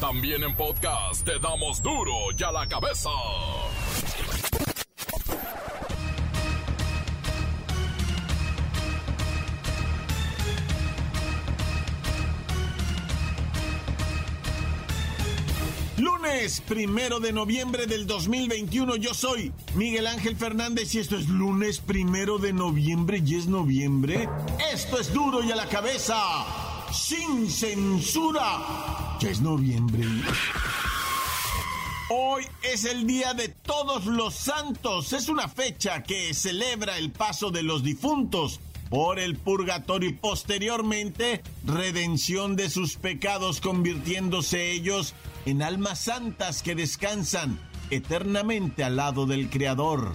También 0.00 0.44
en 0.44 0.54
podcast 0.54 1.24
te 1.24 1.40
damos 1.40 1.82
duro 1.82 2.12
y 2.38 2.40
a 2.44 2.52
la 2.52 2.68
cabeza. 2.68 3.10
Lunes 15.96 16.60
primero 16.60 17.18
de 17.18 17.32
noviembre 17.32 17.86
del 17.86 18.06
2021. 18.06 18.94
Yo 18.96 19.12
soy 19.14 19.52
Miguel 19.74 20.06
Ángel 20.06 20.36
Fernández 20.36 20.94
y 20.94 21.00
esto 21.00 21.16
es 21.16 21.28
lunes 21.28 21.80
primero 21.80 22.38
de 22.38 22.52
noviembre 22.52 23.20
y 23.26 23.34
es 23.34 23.48
noviembre. 23.48 24.28
Esto 24.72 25.00
es 25.00 25.12
duro 25.12 25.42
y 25.42 25.50
a 25.50 25.56
la 25.56 25.66
cabeza. 25.66 26.16
Sin 26.92 27.50
censura. 27.50 29.07
Ya 29.20 29.30
es 29.30 29.40
noviembre. 29.40 30.04
Hoy 32.08 32.44
es 32.62 32.84
el 32.84 33.04
Día 33.04 33.34
de 33.34 33.48
Todos 33.48 34.06
los 34.06 34.34
Santos. 34.34 35.12
Es 35.12 35.28
una 35.28 35.48
fecha 35.48 36.04
que 36.04 36.32
celebra 36.34 36.98
el 36.98 37.10
paso 37.10 37.50
de 37.50 37.64
los 37.64 37.82
difuntos 37.82 38.60
por 38.90 39.18
el 39.18 39.36
purgatorio 39.36 40.10
y 40.10 40.12
posteriormente 40.12 41.42
redención 41.64 42.54
de 42.54 42.70
sus 42.70 42.96
pecados 42.96 43.60
convirtiéndose 43.60 44.70
ellos 44.70 45.14
en 45.46 45.62
almas 45.62 45.98
santas 45.98 46.62
que 46.62 46.76
descansan 46.76 47.58
eternamente 47.90 48.84
al 48.84 48.96
lado 48.96 49.26
del 49.26 49.50
Creador. 49.50 50.12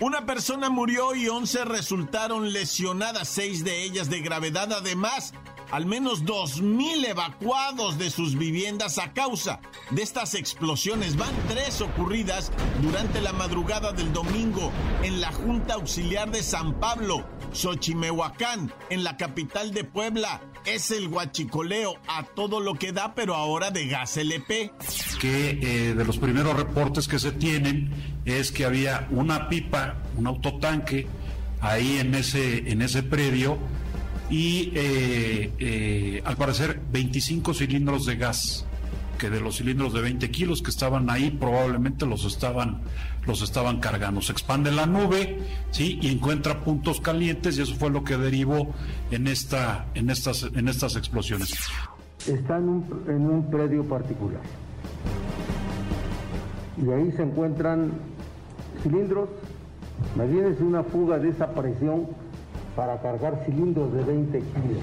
Una 0.00 0.24
persona 0.24 0.70
murió 0.70 1.14
y 1.14 1.28
11 1.28 1.66
resultaron 1.66 2.54
lesionadas, 2.54 3.28
seis 3.28 3.62
de 3.64 3.84
ellas 3.84 4.08
de 4.08 4.20
gravedad. 4.20 4.72
Además, 4.72 5.34
al 5.70 5.86
menos 5.86 6.24
2.000 6.24 7.08
evacuados 7.08 7.98
de 7.98 8.10
sus 8.10 8.36
viviendas 8.36 8.98
a 8.98 9.12
causa 9.12 9.60
de 9.90 10.02
estas 10.02 10.34
explosiones. 10.34 11.16
Van 11.16 11.34
tres 11.48 11.80
ocurridas 11.80 12.50
durante 12.82 13.20
la 13.20 13.32
madrugada 13.32 13.92
del 13.92 14.12
domingo 14.12 14.72
en 15.02 15.20
la 15.20 15.32
Junta 15.32 15.74
Auxiliar 15.74 16.30
de 16.30 16.42
San 16.42 16.74
Pablo, 16.80 17.24
Xochimehuacán, 17.52 18.72
en 18.90 19.04
la 19.04 19.16
capital 19.16 19.72
de 19.72 19.84
Puebla. 19.84 20.40
Es 20.66 20.90
el 20.90 21.08
guachicoleo 21.08 21.94
a 22.06 22.24
todo 22.24 22.60
lo 22.60 22.74
que 22.74 22.92
da, 22.92 23.14
pero 23.14 23.34
ahora 23.34 23.70
de 23.70 23.86
gas 23.86 24.16
LP. 24.16 24.72
Que 25.18 25.58
eh, 25.62 25.94
de 25.94 26.04
los 26.04 26.18
primeros 26.18 26.54
reportes 26.54 27.08
que 27.08 27.18
se 27.18 27.32
tienen 27.32 28.20
es 28.24 28.52
que 28.52 28.66
había 28.66 29.08
una 29.10 29.48
pipa, 29.48 29.96
un 30.16 30.26
autotanque, 30.26 31.06
ahí 31.60 31.98
en 31.98 32.14
ese, 32.14 32.70
en 32.70 32.82
ese 32.82 33.02
predio 33.02 33.58
y 34.30 34.72
eh, 34.74 35.52
eh, 35.58 36.22
al 36.24 36.36
parecer 36.36 36.80
25 36.92 37.52
cilindros 37.52 38.06
de 38.06 38.16
gas 38.16 38.64
que 39.18 39.28
de 39.28 39.40
los 39.40 39.58
cilindros 39.58 39.92
de 39.92 40.00
20 40.00 40.30
kilos 40.30 40.62
que 40.62 40.70
estaban 40.70 41.10
ahí 41.10 41.30
probablemente 41.30 42.06
los 42.06 42.24
estaban 42.24 42.80
los 43.26 43.42
estaban 43.42 43.80
cargando. 43.80 44.22
Se 44.22 44.32
expande 44.32 44.70
la 44.70 44.86
nube 44.86 45.38
sí 45.70 45.98
y 46.00 46.08
encuentra 46.08 46.64
puntos 46.64 47.00
calientes 47.00 47.58
y 47.58 47.62
eso 47.62 47.74
fue 47.74 47.90
lo 47.90 48.02
que 48.02 48.16
derivó 48.16 48.72
en 49.10 49.26
esta 49.26 49.86
en 49.94 50.08
estas 50.08 50.44
en 50.54 50.68
estas 50.68 50.96
explosiones. 50.96 51.52
Está 52.26 52.58
en 52.58 52.68
un, 52.68 53.04
en 53.08 53.22
un 53.22 53.50
predio 53.50 53.84
particular. 53.84 54.40
Y 56.82 56.90
ahí 56.90 57.12
se 57.12 57.22
encuentran 57.22 57.92
cilindros 58.82 59.28
imagínense 60.14 60.62
una 60.62 60.82
fuga 60.82 61.18
de 61.18 61.28
esa 61.28 61.52
presión 61.52 62.06
para 62.76 63.00
cargar 63.00 63.42
cilindros 63.44 63.92
de 63.92 64.04
20 64.04 64.38
kilos 64.38 64.82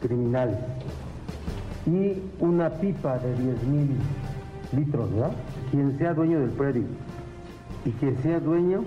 criminales 0.00 0.58
y 1.86 2.22
una 2.40 2.70
pipa 2.70 3.18
de 3.18 3.34
10 3.34 3.62
mil 3.64 3.96
litros, 4.72 5.12
¿verdad? 5.12 5.32
Quien 5.70 5.98
sea 5.98 6.14
dueño 6.14 6.40
del 6.40 6.50
predio 6.50 6.84
y 7.84 7.90
quien 7.92 8.20
sea 8.22 8.40
dueño 8.40 8.84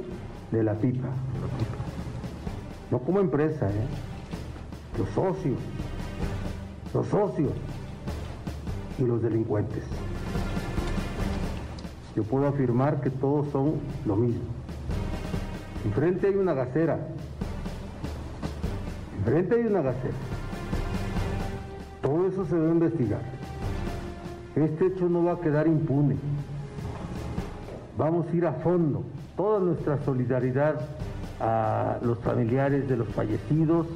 de 0.51 0.63
la 0.63 0.73
pipa. 0.75 1.09
No 2.91 2.99
como 2.99 3.19
empresa, 3.19 3.69
¿eh? 3.69 3.87
Los 4.97 5.09
socios, 5.09 5.57
los 6.93 7.07
socios 7.07 7.51
y 8.97 9.03
los 9.03 9.21
delincuentes. 9.21 9.83
Yo 12.15 12.23
puedo 12.23 12.47
afirmar 12.47 13.01
que 13.01 13.09
todos 13.09 13.47
son 13.51 13.73
lo 14.05 14.15
mismo. 14.15 14.43
Enfrente 15.85 16.27
hay 16.27 16.35
una 16.35 16.53
gacera. 16.53 16.99
Enfrente 19.19 19.55
hay 19.55 19.61
una 19.61 19.81
gacera. 19.81 20.15
Todo 22.01 22.27
eso 22.27 22.45
se 22.45 22.55
debe 22.55 22.71
investigar. 22.71 23.21
Este 24.55 24.87
hecho 24.87 25.07
no 25.07 25.23
va 25.23 25.33
a 25.33 25.39
quedar 25.39 25.67
impune. 25.67 26.17
Vamos 27.97 28.25
a 28.27 28.35
ir 28.35 28.45
a 28.47 28.53
fondo. 28.53 29.03
Toda 29.37 29.59
nuestra 29.59 30.03
solidaridad 30.03 30.81
a 31.39 31.99
los 32.01 32.17
familiares 32.19 32.89
de 32.89 32.97
los 32.97 33.07
fallecidos 33.09 33.87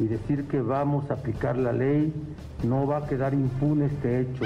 y 0.00 0.04
decir 0.04 0.48
que 0.48 0.60
vamos 0.60 1.08
a 1.10 1.14
aplicar 1.14 1.56
la 1.56 1.72
ley. 1.72 2.12
No 2.64 2.86
va 2.86 2.98
a 2.98 3.06
quedar 3.06 3.32
impune 3.32 3.86
este 3.86 4.22
hecho. 4.22 4.44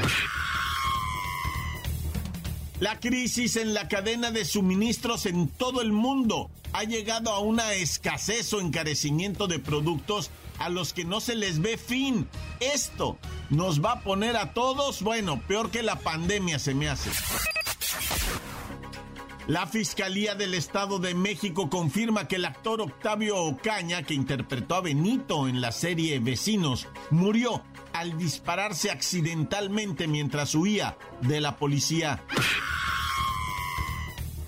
La 2.81 3.01
crisis 3.01 3.57
en 3.57 3.73
la 3.73 3.89
cadena 3.89 4.31
de 4.31 4.45
suministros 4.45 5.25
en 5.25 5.49
todo 5.49 5.81
el 5.81 5.93
mundo 5.93 6.51
ha 6.77 6.85
llegado 6.85 7.33
a 7.33 7.39
una 7.39 7.73
escasez 7.73 8.53
o 8.53 8.61
encarecimiento 8.61 9.47
de 9.47 9.59
productos 9.59 10.31
a 10.59 10.69
los 10.69 10.93
que 10.93 11.07
no 11.07 11.21
se 11.21 11.35
les 11.35 11.63
ve 11.63 11.79
fin. 11.79 12.29
Esto 12.61 13.17
nos 13.49 13.83
va 13.83 13.93
a 13.93 14.01
poner 14.03 14.37
a 14.37 14.53
todos, 14.53 15.01
bueno, 15.01 15.41
peor 15.49 15.71
que 15.71 15.83
la 15.83 15.97
pandemia 15.97 16.59
se 16.59 16.75
me 16.75 16.91
hace. 16.91 17.11
La 19.47 19.67
Fiscalía 19.67 20.35
del 20.35 20.53
Estado 20.53 20.99
de 20.99 21.15
México 21.15 21.71
confirma 21.71 22.29
que 22.29 22.37
el 22.37 22.45
actor 22.45 22.83
Octavio 22.83 23.39
Ocaña, 23.39 24.03
que 24.03 24.13
interpretó 24.13 24.75
a 24.75 24.81
Benito 24.83 25.49
en 25.49 25.63
la 25.63 25.73
serie 25.73 26.19
Vecinos, 26.19 26.89
murió 27.11 27.63
al 27.95 28.19
dispararse 28.19 28.91
accidentalmente 28.91 30.09
mientras 30.09 30.55
huía 30.55 30.99
de 31.23 31.41
la 31.41 31.57
policía. 31.57 32.23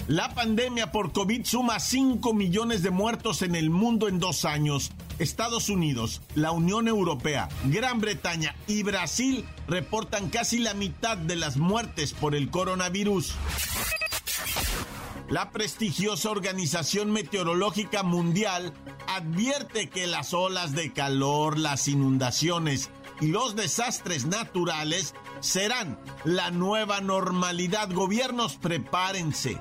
La 0.08 0.32
pandemia 0.32 0.90
por 0.90 1.12
COVID 1.12 1.44
suma 1.44 1.78
5 1.78 2.32
millones 2.32 2.82
de 2.82 2.90
muertos 2.90 3.42
en 3.42 3.54
el 3.54 3.68
mundo 3.68 4.08
en 4.08 4.18
dos 4.18 4.46
años. 4.46 4.90
Estados 5.18 5.68
Unidos, 5.68 6.22
la 6.34 6.50
Unión 6.50 6.88
Europea, 6.88 7.50
Gran 7.64 8.00
Bretaña 8.00 8.56
y 8.66 8.84
Brasil 8.84 9.44
reportan 9.66 10.30
casi 10.30 10.60
la 10.60 10.72
mitad 10.72 11.18
de 11.18 11.36
las 11.36 11.58
muertes 11.58 12.14
por 12.14 12.34
el 12.34 12.48
coronavirus. 12.48 13.34
La 15.28 15.50
prestigiosa 15.50 16.30
Organización 16.30 17.10
Meteorológica 17.10 18.02
Mundial 18.02 18.72
advierte 19.08 19.90
que 19.90 20.06
las 20.06 20.32
olas 20.32 20.72
de 20.72 20.90
calor, 20.90 21.58
las 21.58 21.86
inundaciones 21.86 22.88
y 23.20 23.28
los 23.28 23.56
desastres 23.56 24.26
naturales 24.26 25.14
serán 25.40 25.98
la 26.24 26.50
nueva 26.50 27.00
normalidad. 27.00 27.90
Gobiernos, 27.90 28.56
prepárense. 28.56 29.58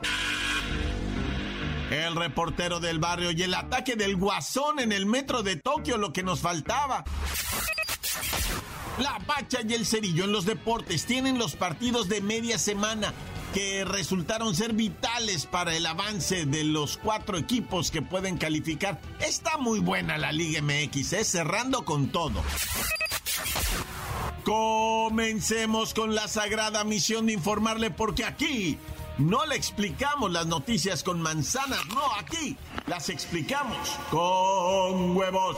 El 1.89 2.15
reportero 2.15 2.79
del 2.79 2.99
barrio 2.99 3.31
y 3.31 3.43
el 3.43 3.53
ataque 3.53 3.95
del 3.95 4.17
guasón 4.17 4.79
en 4.79 4.91
el 4.91 5.05
metro 5.05 5.41
de 5.41 5.55
Tokio, 5.55 5.97
lo 5.97 6.11
que 6.11 6.23
nos 6.23 6.41
faltaba. 6.41 7.05
La 8.99 9.19
Bacha 9.25 9.59
y 9.67 9.73
el 9.73 9.85
Cerillo 9.85 10.25
en 10.25 10.31
los 10.31 10.45
deportes 10.45 11.05
tienen 11.05 11.37
los 11.37 11.55
partidos 11.55 12.09
de 12.09 12.19
media 12.19 12.57
semana 12.57 13.13
que 13.53 13.85
resultaron 13.85 14.55
ser 14.55 14.73
vitales 14.73 15.45
para 15.45 15.75
el 15.75 15.85
avance 15.85 16.45
de 16.45 16.63
los 16.63 16.97
cuatro 16.97 17.37
equipos 17.37 17.91
que 17.91 18.01
pueden 18.01 18.37
calificar. 18.37 18.99
Está 19.19 19.57
muy 19.57 19.79
buena 19.79 20.17
la 20.17 20.31
Liga 20.31 20.61
MX, 20.61 21.13
¿eh? 21.13 21.23
cerrando 21.23 21.85
con 21.85 22.09
todo. 22.09 22.43
Comencemos 24.43 25.93
con 25.93 26.15
la 26.15 26.27
sagrada 26.27 26.83
misión 26.83 27.25
de 27.25 27.33
informarle 27.33 27.91
porque 27.91 28.23
aquí 28.23 28.77
no 29.17 29.45
le 29.45 29.55
explicamos 29.55 30.31
las 30.31 30.47
noticias 30.47 31.03
con 31.03 31.21
manzanas, 31.21 31.85
no, 31.87 32.03
aquí 32.19 32.55
las 32.85 33.09
explicamos 33.09 33.89
con 34.09 35.17
huevos. 35.17 35.57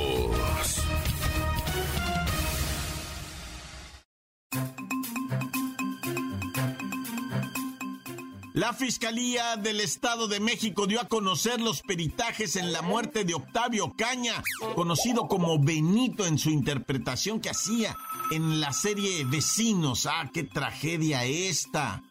La 8.71 8.77
Fiscalía 8.77 9.57
del 9.57 9.81
Estado 9.81 10.29
de 10.29 10.39
México 10.39 10.87
dio 10.87 11.01
a 11.01 11.07
conocer 11.09 11.59
los 11.59 11.81
peritajes 11.81 12.55
en 12.55 12.71
la 12.71 12.81
muerte 12.81 13.25
de 13.25 13.33
Octavio 13.33 13.93
Caña, 13.97 14.41
conocido 14.75 15.27
como 15.27 15.59
Benito 15.59 16.25
en 16.25 16.37
su 16.37 16.51
interpretación 16.51 17.41
que 17.41 17.49
hacía 17.49 17.97
en 18.31 18.61
la 18.61 18.71
serie 18.71 19.25
Vecinos. 19.25 20.05
Ah, 20.05 20.29
qué 20.33 20.45
tragedia 20.45 21.25
esta. 21.25 22.01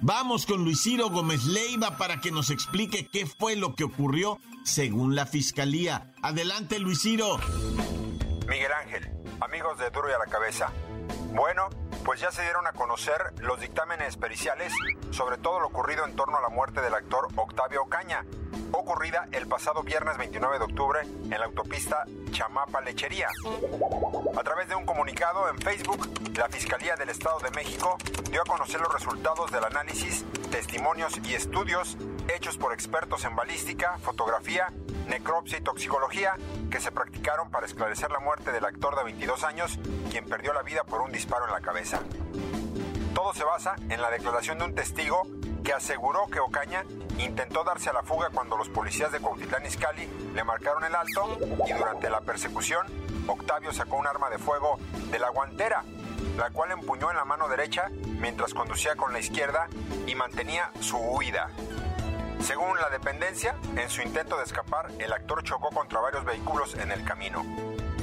Vamos 0.00 0.46
con 0.46 0.64
Luis 0.64 0.82
Ciro 0.82 1.10
Gómez 1.10 1.44
Leiva 1.44 1.98
para 1.98 2.22
que 2.22 2.30
nos 2.30 2.48
explique 2.48 3.10
qué 3.12 3.26
fue 3.26 3.56
lo 3.56 3.74
que 3.74 3.84
ocurrió 3.84 4.38
según 4.64 5.14
la 5.14 5.26
Fiscalía. 5.26 6.10
Adelante, 6.22 6.78
Luis 6.78 7.02
Ciro. 7.02 7.38
Miguel 8.48 8.72
Ángel, 8.72 9.10
amigos 9.42 9.76
de 9.78 9.90
Duro 9.90 10.08
y 10.08 10.12
a 10.14 10.18
la 10.18 10.26
Cabeza. 10.26 10.72
Bueno, 11.34 11.68
pues 12.04 12.20
ya 12.20 12.30
se 12.30 12.42
dieron 12.42 12.66
a 12.66 12.72
conocer 12.72 13.32
los 13.38 13.60
dictámenes 13.60 14.16
periciales 14.16 14.72
sobre 15.10 15.38
todo 15.38 15.60
lo 15.60 15.68
ocurrido 15.68 16.04
en 16.04 16.16
torno 16.16 16.38
a 16.38 16.40
la 16.40 16.48
muerte 16.48 16.80
del 16.80 16.94
actor 16.94 17.28
Octavio 17.36 17.82
Ocaña, 17.82 18.24
ocurrida 18.72 19.28
el 19.32 19.46
pasado 19.46 19.82
viernes 19.82 20.18
29 20.18 20.58
de 20.58 20.64
octubre 20.64 21.00
en 21.02 21.30
la 21.30 21.44
autopista 21.44 22.04
Chamapa 22.30 22.80
Lechería. 22.80 23.28
A 24.36 24.42
través 24.42 24.68
de 24.68 24.74
un 24.74 24.86
comunicado 24.86 25.48
en 25.48 25.58
Facebook, 25.58 26.08
la 26.36 26.48
Fiscalía 26.48 26.96
del 26.96 27.10
Estado 27.10 27.38
de 27.40 27.50
México 27.50 27.96
dio 28.30 28.42
a 28.42 28.44
conocer 28.44 28.80
los 28.80 28.92
resultados 28.92 29.50
del 29.50 29.64
análisis, 29.64 30.24
testimonios 30.50 31.18
y 31.24 31.34
estudios 31.34 31.96
hechos 32.34 32.56
por 32.56 32.72
expertos 32.72 33.24
en 33.24 33.36
balística, 33.36 33.98
fotografía, 33.98 34.72
necropsia 35.06 35.58
y 35.58 35.62
toxicología 35.62 36.34
que 36.70 36.80
se 36.80 36.92
practicaron 36.92 37.50
para 37.50 37.66
esclarecer 37.66 38.10
la 38.10 38.20
muerte 38.20 38.52
del 38.52 38.64
actor 38.64 38.96
de 38.96 39.04
22 39.04 39.44
años, 39.44 39.78
quien 40.10 40.24
perdió 40.24 40.52
la 40.52 40.62
vida 40.62 40.84
por 40.84 41.02
un 41.02 41.12
disparo 41.12 41.46
en 41.46 41.52
la 41.52 41.60
cabeza. 41.60 42.00
Todo 43.22 43.34
se 43.34 43.44
basa 43.44 43.76
en 43.88 44.02
la 44.02 44.10
declaración 44.10 44.58
de 44.58 44.64
un 44.64 44.74
testigo 44.74 45.22
que 45.62 45.72
aseguró 45.72 46.26
que 46.26 46.40
Ocaña 46.40 46.84
intentó 47.18 47.62
darse 47.62 47.88
a 47.88 47.92
la 47.92 48.02
fuga 48.02 48.30
cuando 48.34 48.56
los 48.56 48.68
policías 48.68 49.12
de 49.12 49.20
Cuautitlán 49.20 49.64
Izcalli 49.64 50.08
le 50.34 50.42
marcaron 50.42 50.82
el 50.82 50.92
alto 50.92 51.38
y 51.64 51.72
durante 51.72 52.10
la 52.10 52.22
persecución 52.22 52.84
Octavio 53.28 53.72
sacó 53.72 53.94
un 53.94 54.08
arma 54.08 54.28
de 54.28 54.38
fuego 54.38 54.80
de 55.12 55.20
la 55.20 55.28
guantera, 55.28 55.84
la 56.36 56.50
cual 56.50 56.72
empuñó 56.72 57.12
en 57.12 57.16
la 57.16 57.24
mano 57.24 57.46
derecha 57.46 57.90
mientras 58.18 58.54
conducía 58.54 58.96
con 58.96 59.12
la 59.12 59.20
izquierda 59.20 59.68
y 60.04 60.16
mantenía 60.16 60.72
su 60.80 60.98
huida. 60.98 61.48
Según 62.40 62.76
la 62.80 62.90
dependencia, 62.90 63.54
en 63.76 63.88
su 63.88 64.02
intento 64.02 64.36
de 64.36 64.42
escapar, 64.42 64.90
el 64.98 65.12
actor 65.12 65.44
chocó 65.44 65.70
contra 65.70 66.00
varios 66.00 66.24
vehículos 66.24 66.74
en 66.74 66.90
el 66.90 67.04
camino. 67.04 67.44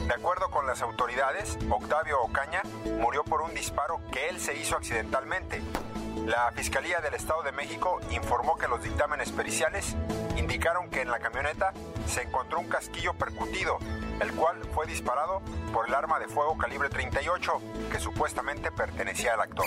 De 0.10 0.16
acuerdo 0.16 0.50
con 0.50 0.66
las 0.66 0.82
autoridades, 0.82 1.56
Octavio 1.70 2.20
Ocaña 2.24 2.64
murió 3.00 3.24
por 3.24 3.44
un 3.44 3.54
disparo 3.54 4.02
que 4.12 4.28
él 4.28 4.40
se 4.40 4.56
hizo 4.56 4.76
accidentalmente. 4.76 5.62
La 6.30 6.52
Fiscalía 6.52 7.00
del 7.00 7.16
Estado 7.16 7.42
de 7.42 7.52
México 7.52 8.00
informó 8.12 8.56
que 8.56 8.68
los 8.68 8.84
dictámenes 8.84 9.32
periciales 9.32 9.96
indicaron 10.38 10.88
que 10.92 11.02
en 11.02 11.10
la 11.10 11.18
camioneta 11.18 11.74
se 12.06 12.22
encontró 12.22 12.60
un 12.60 12.68
casquillo 12.68 13.16
percutido, 13.16 13.80
el 14.20 14.32
cual 14.34 14.58
fue 14.76 14.86
disparado 14.86 15.42
por 15.74 15.88
el 15.88 15.96
arma 15.96 16.20
de 16.20 16.28
fuego 16.28 16.56
calibre 16.56 16.88
38 16.88 17.52
que 17.92 18.00
supuestamente 18.00 18.72
pertenecía 18.72 19.34
al 19.34 19.42
actor. 19.42 19.66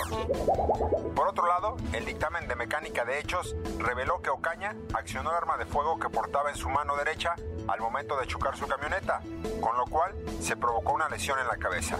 Por 1.16 1.26
otro 1.26 1.48
lado, 1.48 1.78
el 1.94 2.04
dictamen 2.04 2.46
de 2.46 2.54
mecánica 2.54 3.04
de 3.04 3.18
hechos 3.18 3.56
reveló 3.80 4.22
que 4.22 4.30
Ocaña 4.30 4.76
accionó 4.94 5.30
el 5.30 5.38
arma 5.38 5.56
de 5.56 5.66
fuego 5.66 5.98
que 5.98 6.10
portaba 6.10 6.50
en 6.50 6.56
su 6.56 6.70
mano 6.70 6.94
derecha 6.94 7.34
al 7.66 7.80
momento 7.80 8.16
de 8.20 8.28
chocar 8.28 8.56
su 8.56 8.68
camioneta, 8.68 9.20
con 9.60 9.76
lo 9.76 9.86
cual 9.86 10.14
se 10.40 10.56
provocó 10.56 10.92
una 10.92 11.08
lesión 11.08 11.40
en 11.40 11.48
la 11.48 11.56
cabeza. 11.56 11.98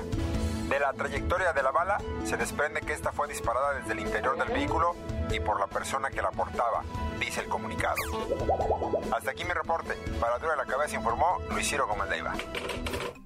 De 0.68 0.78
la 0.80 0.92
trayectoria 0.92 1.52
de 1.52 1.62
la 1.62 1.70
bala 1.70 1.98
se 2.24 2.36
desprende 2.36 2.80
que 2.80 2.92
esta 2.92 3.12
fue 3.12 3.28
disparada 3.28 3.74
desde 3.74 3.92
el 3.92 4.00
interior 4.00 4.38
del 4.38 4.48
vehículo 4.48 4.94
y 5.30 5.40
por 5.40 5.58
la 5.58 5.66
persona 5.66 6.10
que 6.10 6.22
la 6.22 6.30
portaba, 6.30 6.84
dice 7.18 7.40
el 7.40 7.48
comunicado. 7.48 7.96
Hasta 9.12 9.30
aquí 9.30 9.44
mi 9.44 9.52
reporte. 9.52 9.94
Para 10.20 10.38
Dura 10.38 10.56
la 10.56 10.66
Cabeza 10.66 10.96
informó 10.96 11.38
Luis 11.50 11.68
Ciro 11.68 11.86
Gómez 11.86 12.08
Leiva. 12.08 12.34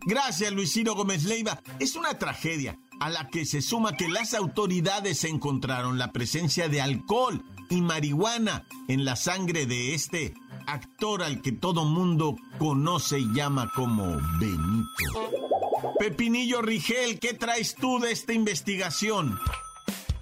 Gracias, 0.07 0.53
Luis 0.53 0.73
Ciro 0.73 0.95
Gómez 0.95 1.25
Leiva. 1.25 1.61
Es 1.79 1.97
una 1.97 2.19
tragedia 2.19 2.79
a 3.01 3.11
la 3.11 3.29
que 3.29 3.45
se 3.45 3.61
suma 3.61 3.93
que 3.93 4.09
las 4.09 4.35
autoridades 4.35 5.25
encontraron 5.25 5.99
la 5.99 6.13
presencia 6.13 6.69
de 6.69 6.81
alcohol 6.81 7.45
y 7.69 7.83
marihuana 7.83 8.65
en 8.89 9.05
la 9.05 9.17
sangre 9.17 9.67
de 9.67 9.95
este 9.95 10.35
actor 10.67 11.23
al 11.23 11.43
que 11.43 11.53
todo 11.53 11.85
mundo 11.85 12.37
conoce 12.59 13.19
y 13.19 13.33
llama 13.35 13.71
como 13.75 14.05
Benito. 14.39 15.56
Pepinillo 15.99 16.63
Rigel, 16.63 17.19
¿qué 17.21 17.35
traes 17.35 17.75
tú 17.75 17.99
de 18.01 18.13
esta 18.13 18.33
investigación? 18.33 19.39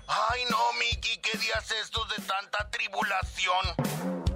Ay 0.07 0.45
no, 0.51 0.59
Miki, 0.79 1.19
qué 1.19 1.39
días 1.39 1.71
estos 1.83 2.09
de 2.11 2.23
tanta 2.23 2.71
tribulación. 2.71 3.67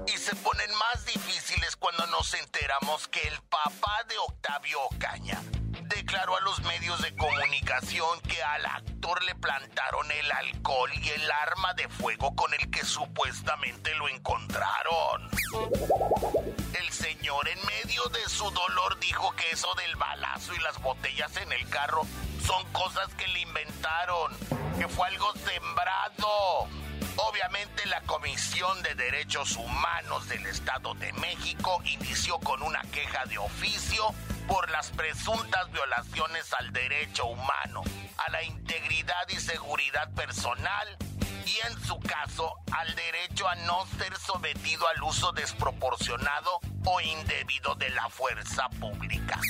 Y 0.06 0.16
se 0.16 0.34
ponen 0.36 0.70
más 0.74 1.04
difíciles 1.04 1.76
cuando 1.76 2.06
nos 2.06 2.32
enteramos 2.34 3.08
que 3.08 3.20
el 3.28 3.40
papá 3.42 4.04
de 4.08 4.18
Octavio 4.18 4.82
Ocaña 4.84 5.42
declaró 5.88 6.36
a 6.36 6.40
los 6.40 6.62
medios 6.62 7.00
de 7.02 7.14
comunicación 7.16 8.20
que 8.22 8.42
al 8.42 8.66
actor 8.66 9.22
le 9.24 9.34
plantaron 9.34 10.10
el 10.10 10.30
alcohol 10.30 10.90
y 10.94 11.08
el 11.08 11.30
arma 11.30 11.74
de 11.74 11.88
fuego 11.88 12.34
con 12.34 12.52
el 12.54 12.70
que 12.70 12.84
supuestamente 12.84 13.94
lo 13.94 14.08
encontraron. 14.08 15.28
El 16.74 16.90
señor 16.90 17.48
en 17.48 17.58
medio 17.66 18.04
de 18.06 18.28
su 18.28 18.50
dolor 18.50 18.98
dijo 19.00 19.34
que 19.36 19.50
eso 19.50 19.74
del 19.74 19.96
balazo 19.96 20.54
y 20.54 20.58
las 20.58 20.80
botellas 20.80 21.36
en 21.36 21.52
el 21.52 21.68
carro 21.68 22.06
son 22.44 22.64
cosas 22.72 23.12
que 23.14 23.26
le 23.28 23.40
inventaron, 23.40 24.36
que 24.78 24.88
fue 24.88 25.08
algo 25.08 25.32
sembrado. 25.34 26.68
Obviamente 27.20 27.84
la 27.86 28.00
Comisión 28.02 28.80
de 28.82 28.94
Derechos 28.94 29.56
Humanos 29.56 30.28
del 30.28 30.46
Estado 30.46 30.94
de 30.94 31.12
México 31.14 31.82
inició 31.84 32.38
con 32.38 32.62
una 32.62 32.80
queja 32.92 33.24
de 33.26 33.38
oficio 33.38 34.14
por 34.46 34.70
las 34.70 34.90
presuntas 34.90 35.70
violaciones 35.72 36.52
al 36.54 36.72
derecho 36.72 37.26
humano, 37.26 37.82
a 38.18 38.30
la 38.30 38.44
integridad 38.44 39.28
y 39.30 39.36
seguridad 39.40 40.08
personal 40.14 40.96
y 41.44 41.58
en 41.66 41.84
su 41.84 41.98
caso 42.00 42.54
al 42.72 42.94
derecho 42.94 43.48
a 43.48 43.54
no 43.56 43.84
ser 43.98 44.16
sometido 44.16 44.86
al 44.86 45.02
uso 45.02 45.32
desproporcionado 45.32 46.60
o 46.84 47.00
indebido 47.00 47.74
de 47.74 47.90
la 47.90 48.08
fuerza 48.10 48.68
pública. 48.80 49.40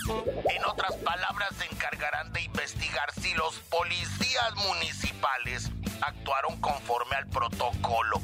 En 0.49 0.65
otras 0.65 0.94
palabras, 0.97 1.50
se 1.59 1.67
encargarán 1.67 2.32
de 2.32 2.43
investigar 2.43 3.12
si 3.20 3.35
los 3.35 3.59
policías 3.61 4.55
municipales 4.56 5.70
actuaron 6.00 6.60
conforme 6.60 7.16
al 7.16 7.26
protocolo. 7.26 8.20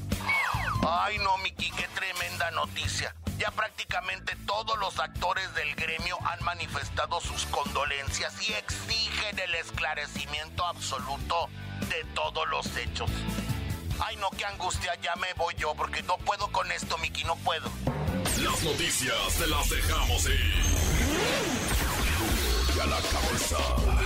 Ay 0.86 1.18
no, 1.18 1.36
Miki, 1.38 1.70
qué 1.70 1.88
tremenda 1.88 2.50
noticia. 2.52 3.14
Ya 3.38 3.50
prácticamente 3.50 4.36
todos 4.46 4.78
los 4.78 4.98
actores 5.00 5.52
del 5.54 5.74
gremio 5.74 6.16
han 6.26 6.42
manifestado 6.44 7.20
sus 7.20 7.46
condolencias 7.46 8.34
y 8.48 8.52
exigen 8.52 9.38
el 9.38 9.54
esclarecimiento 9.56 10.64
absoluto 10.64 11.48
de 11.88 12.04
todos 12.14 12.48
los 12.48 12.76
hechos. 12.76 13.10
Ay, 14.00 14.16
no, 14.16 14.30
qué 14.30 14.44
angustia, 14.44 14.94
ya 15.02 15.14
me 15.16 15.32
voy 15.34 15.54
yo, 15.56 15.74
porque 15.74 16.02
no 16.02 16.16
puedo 16.18 16.50
con 16.52 16.70
esto, 16.72 16.98
Miki, 16.98 17.24
no 17.24 17.36
puedo. 17.36 17.70
Las 18.42 18.62
noticias 18.62 19.34
te 19.38 19.46
las 19.46 19.68
dejamos 19.68 20.26
ir. 20.26 20.64
Y 22.76 22.80
a 22.80 22.86
la 22.86 23.00
cabeza. 23.00 24.03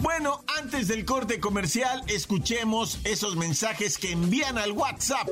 Bueno, 0.00 0.42
antes 0.58 0.88
del 0.88 1.04
corte 1.04 1.38
comercial, 1.40 2.02
escuchemos 2.06 3.00
esos 3.04 3.36
mensajes 3.36 3.98
que 3.98 4.12
envían 4.12 4.56
al 4.56 4.72
WhatsApp. 4.72 5.28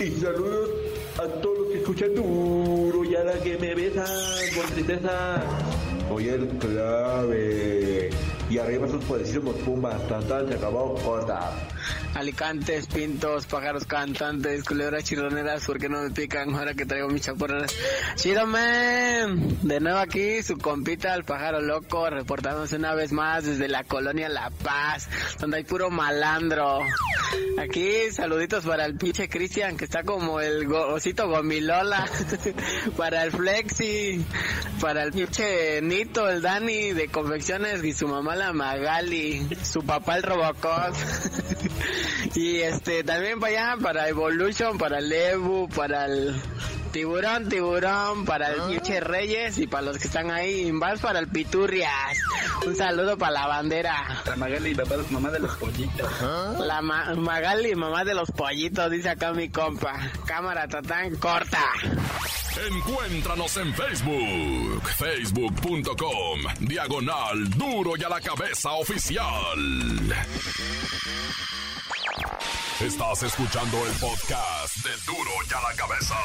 Y 0.00 0.10
saludos 0.20 0.70
a 1.18 1.28
todos 1.40 1.58
los 1.58 1.68
que 1.68 1.78
escuchan 1.78 2.14
duro 2.14 3.04
y 3.04 3.14
a 3.14 3.22
la 3.22 3.34
que 3.34 3.56
me 3.58 3.74
besan 3.74 4.06
con 4.56 4.66
tristeza. 4.74 5.42
Soy 6.12 6.28
el 6.28 6.46
clave 6.58 8.10
y 8.50 8.58
arriba 8.58 8.86
sus 8.86 9.02
poderosísimos 9.04 9.56
Pumas. 9.64 10.06
Tan, 10.08 10.22
tan, 10.28 10.46
se 10.46 10.56
acabó, 10.56 10.94
corta. 10.96 11.52
Alicantes, 12.14 12.86
pintos, 12.88 13.46
pájaros 13.46 13.86
cantantes, 13.86 14.64
culebras 14.64 15.04
chirroneras, 15.04 15.64
¿por 15.64 15.78
qué 15.78 15.88
no 15.88 16.02
me 16.02 16.10
pican 16.10 16.54
ahora 16.54 16.74
que 16.74 16.84
traigo 16.84 17.08
mis 17.08 17.22
chaporras? 17.22 17.74
Chido, 18.16 18.46
man. 18.46 19.58
De 19.62 19.80
nuevo 19.80 19.98
aquí, 19.98 20.42
su 20.42 20.58
compita, 20.58 21.14
el 21.14 21.24
pájaro 21.24 21.62
loco, 21.62 22.10
reportándose 22.10 22.76
una 22.76 22.94
vez 22.94 23.12
más 23.12 23.44
desde 23.44 23.66
la 23.68 23.84
colonia 23.84 24.28
La 24.28 24.50
Paz, 24.50 25.08
donde 25.40 25.58
hay 25.58 25.64
puro 25.64 25.90
malandro. 25.90 26.80
Aquí, 27.58 28.10
saluditos 28.12 28.64
para 28.64 28.84
el 28.84 28.96
pinche 28.96 29.28
Cristian, 29.28 29.76
que 29.76 29.84
está 29.84 30.02
como 30.02 30.40
el 30.40 30.70
osito 30.72 31.28
gomilola. 31.28 32.06
para 32.96 33.24
el 33.24 33.32
Flexi, 33.32 34.24
para 34.80 35.04
el 35.04 35.12
pinche 35.12 35.80
Nito, 35.80 36.28
el 36.28 36.42
Dani 36.42 36.92
de 36.92 37.08
confecciones 37.08 37.82
y 37.84 37.92
su 37.94 38.06
mamá 38.06 38.36
la 38.36 38.52
Magali, 38.52 39.48
su 39.62 39.82
papá 39.82 40.16
el 40.16 40.22
Robocop. 40.24 40.94
y 42.34 42.60
este, 42.60 43.04
también 43.04 43.40
para 43.40 43.72
allá, 43.72 43.82
para 43.82 44.08
Evolution, 44.08 44.78
para 44.78 44.98
el 44.98 45.12
Evu, 45.12 45.68
para 45.68 46.06
el 46.06 46.40
Tiburón, 46.92 47.48
tiburón, 47.48 48.26
para 48.26 48.52
el 48.52 48.60
pinche 48.68 49.00
Reyes 49.00 49.56
y 49.56 49.66
para 49.66 49.86
los 49.86 49.96
que 49.96 50.08
están 50.08 50.30
ahí, 50.30 50.70
más 50.72 51.00
para 51.00 51.20
el 51.20 51.28
Piturrias. 51.28 51.90
Un 52.66 52.76
saludo 52.76 53.16
para 53.16 53.32
la 53.32 53.46
bandera. 53.46 54.22
La 54.26 54.36
Magali, 54.36 54.76
mamá 55.08 55.30
de 55.30 55.38
los 55.38 55.56
pollitos. 55.56 56.12
La 56.58 56.82
Magali, 56.82 57.74
mamá 57.74 58.04
de 58.04 58.12
los 58.14 58.30
pollitos, 58.30 58.90
dice 58.90 59.08
acá 59.08 59.32
mi 59.32 59.48
compa. 59.48 59.94
Cámara 60.26 60.68
tatán 60.68 61.16
corta. 61.16 61.64
Encuéntranos 62.70 63.56
en 63.56 63.74
Facebook, 63.74 64.82
facebook.com, 64.98 66.40
diagonal 66.60 67.48
duro 67.56 67.94
y 67.96 68.04
a 68.04 68.10
la 68.10 68.20
cabeza 68.20 68.72
oficial. 68.72 69.58
Estás 72.86 73.22
escuchando 73.22 73.78
el 73.86 73.92
podcast 73.92 74.76
de 74.78 74.90
duro 75.06 75.30
y 75.48 75.54
a 75.54 75.60
la 75.70 75.76
cabeza. 75.76 76.16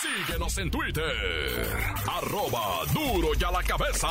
Síguenos 0.00 0.56
en 0.58 0.70
Twitter. 0.70 1.76
Arroba 2.08 2.84
duro 2.92 3.30
y 3.38 3.42
a 3.42 3.50
la 3.50 3.64
cabeza. 3.64 4.08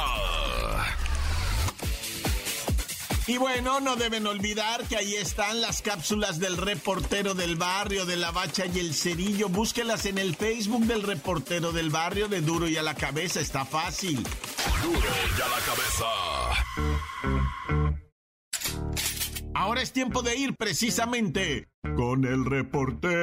Y 3.26 3.38
bueno, 3.38 3.80
no 3.80 3.96
deben 3.96 4.28
olvidar 4.28 4.84
que 4.84 4.98
ahí 4.98 5.16
están 5.16 5.62
las 5.62 5.82
cápsulas 5.82 6.40
del 6.40 6.58
reportero 6.58 7.36
del 7.36 7.56
barrio, 7.56 8.06
de 8.06 8.18
la 8.18 8.32
bacha 8.32 8.66
y 8.66 8.80
el 8.80 8.94
cerillo. 8.94 9.48
Búsquelas 9.48 10.06
en 10.06 10.18
el 10.18 10.36
Facebook 10.36 10.84
del 10.86 11.04
reportero 11.04 11.72
del 11.72 11.90
barrio 11.90 12.28
de 12.28 12.42
Duro 12.42 12.68
y 12.68 12.76
a 12.76 12.84
la 12.84 12.96
cabeza. 12.96 13.40
Está 13.40 13.64
fácil. 13.64 14.22
Duro 14.84 15.10
y 15.38 15.42
a 15.42 15.48
la 15.48 15.60
cabeza. 15.62 16.06
Ahora 19.62 19.84
es 19.84 19.94
tiempo 19.94 20.24
de 20.24 20.36
ir 20.36 20.56
precisamente 20.56 21.70
con 21.96 22.26
el 22.26 22.46
reportero 22.46 23.14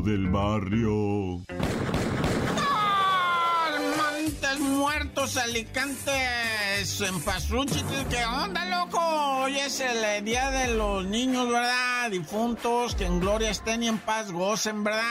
del 0.00 0.28
barrio. 0.28 1.42
Muertos, 4.78 5.36
Alicantes, 5.36 7.00
en 7.00 7.20
Pasuchi, 7.22 7.82
¿qué 8.08 8.24
onda, 8.24 8.64
loco? 8.64 9.00
Hoy 9.42 9.58
es 9.58 9.80
el 9.80 10.04
eh, 10.04 10.22
día 10.22 10.50
de 10.50 10.74
los 10.74 11.04
niños, 11.04 11.48
¿verdad? 11.48 12.10
Difuntos, 12.12 12.94
que 12.94 13.04
en 13.04 13.18
gloria 13.18 13.50
estén 13.50 13.82
y 13.82 13.88
en 13.88 13.98
paz 13.98 14.30
gocen, 14.30 14.84
¿verdad? 14.84 15.02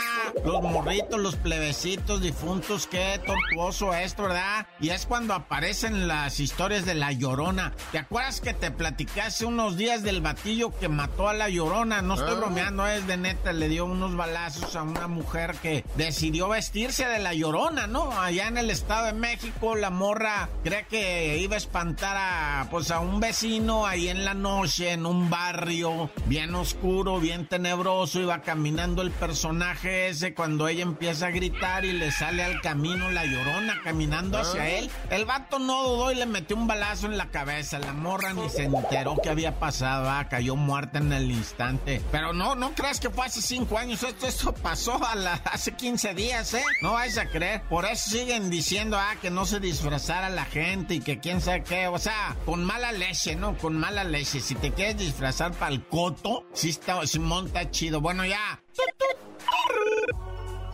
Los 0.46 0.62
morritos, 0.62 1.20
los 1.20 1.36
plebecitos 1.36 2.22
difuntos, 2.22 2.88
qué 2.88 3.20
tortuoso 3.26 3.94
esto, 3.94 4.24
¿verdad? 4.24 4.68
Y 4.80 4.90
es 4.90 5.06
cuando 5.06 5.34
aparecen 5.34 6.08
las 6.08 6.40
historias 6.40 6.86
de 6.86 6.96
la 6.96 7.12
llorona. 7.12 7.74
¿Te 7.92 7.98
acuerdas 7.98 8.40
que 8.40 8.54
te 8.54 8.72
platicé 8.72 9.22
hace 9.22 9.46
unos 9.46 9.76
días 9.76 10.02
del 10.02 10.22
batillo 10.22 10.72
que 10.80 10.88
mató 10.88 11.28
a 11.28 11.34
la 11.34 11.50
llorona? 11.50 12.02
No 12.02 12.14
estoy 12.14 12.36
bromeando, 12.36 12.88
es 12.88 13.06
de 13.06 13.18
neta, 13.18 13.52
le 13.52 13.68
dio 13.68 13.86
unos 13.86 14.16
balazos 14.16 14.76
a 14.78 14.84
una 14.84 15.08
mujer 15.08 15.56
que 15.62 15.84
decidió 15.96 16.48
vestirse 16.48 17.06
de 17.06 17.20
la 17.20 17.34
llorona, 17.34 17.86
¿no? 17.88 18.18
Allá 18.20 18.48
en 18.48 18.58
el 18.58 18.70
Estado 18.70 19.08
de 19.08 19.14
México, 19.14 19.57
la 19.76 19.90
morra 19.90 20.50
cree 20.64 20.86
que 20.88 21.38
iba 21.40 21.56
a 21.56 21.58
espantar 21.58 22.16
a, 22.18 22.68
pues, 22.70 22.92
a 22.92 23.00
un 23.00 23.20
vecino 23.20 23.86
ahí 23.86 24.08
en 24.08 24.24
la 24.24 24.34
noche, 24.34 24.92
en 24.92 25.06
un 25.06 25.30
barrio 25.30 26.10
bien 26.26 26.54
oscuro, 26.56 27.20
bien 27.20 27.48
tenebroso, 27.48 28.20
iba 28.20 28.42
caminando 28.42 29.02
el 29.02 29.12
personaje 29.12 30.10
ese 30.10 30.34
cuando 30.34 30.68
ella 30.68 30.84
empieza 30.84 31.28
a 31.28 31.32
gritar 31.32 31.86
y 31.86 31.94
le 31.94 32.12
sale 32.12 32.44
al 32.44 32.62
camino 32.62 33.10
la 33.10 33.26
llorona 33.26 33.82
caminando 33.84 34.38
hacia 34.38 34.70
él. 34.70 34.90
El 35.10 35.26
vato 35.26 35.60
no 35.60 35.84
dudó 35.84 36.12
y 36.12 36.16
le 36.16 36.26
metió 36.26 36.56
un 36.56 36.68
balazo 36.68 37.08
en 37.08 37.18
la 37.18 37.30
cabeza. 37.30 37.80
La 37.80 37.94
morra 37.94 38.34
ni 38.34 38.50
se 38.50 38.64
enteró 38.64 39.18
que 39.22 39.30
había 39.30 39.60
pasado, 39.60 40.10
ah, 40.10 40.28
cayó 40.30 40.56
muerta 40.56 41.00
en 41.00 41.12
el 41.14 41.32
instante. 41.32 42.02
Pero 42.12 42.34
no, 42.34 42.56
no 42.56 42.74
creas 42.74 43.00
que 43.00 43.10
fue 43.10 43.26
hace 43.26 43.42
cinco 43.42 43.78
años, 43.78 44.04
esto, 44.04 44.28
esto 44.28 44.54
pasó 44.54 45.04
a 45.04 45.16
la, 45.16 45.34
hace 45.52 45.74
15 45.74 46.14
días, 46.14 46.54
¿eh? 46.54 46.64
No 46.82 46.94
vais 46.94 47.18
a 47.18 47.26
creer. 47.28 47.62
Por 47.64 47.86
eso 47.86 48.12
siguen 48.12 48.50
diciendo, 48.50 48.98
ah, 48.98 49.16
que 49.22 49.30
no 49.32 49.46
se 49.48 49.60
disfrazara 49.60 50.30
la 50.30 50.46
gente 50.46 50.96
y 50.96 51.00
que 51.00 51.20
quién 51.20 51.42
sabe 51.42 51.64
qué. 51.64 51.88
O 51.88 51.98
sea, 51.98 52.36
con 52.46 52.64
mala 52.64 52.92
leche, 52.92 53.36
¿no? 53.36 53.58
Con 53.58 53.78
mala 53.78 54.04
leche. 54.04 54.40
Si 54.42 54.56
te 54.56 54.74
quieres 54.74 54.98
disfrazar 54.98 55.54
para 55.54 55.72
el 55.72 55.86
coto, 55.86 56.46
si 56.54 56.70
está, 56.70 57.06
si 57.08 57.20
monta 57.20 57.72
chido. 57.72 58.02
Bueno, 58.02 58.26
ya. 58.26 58.62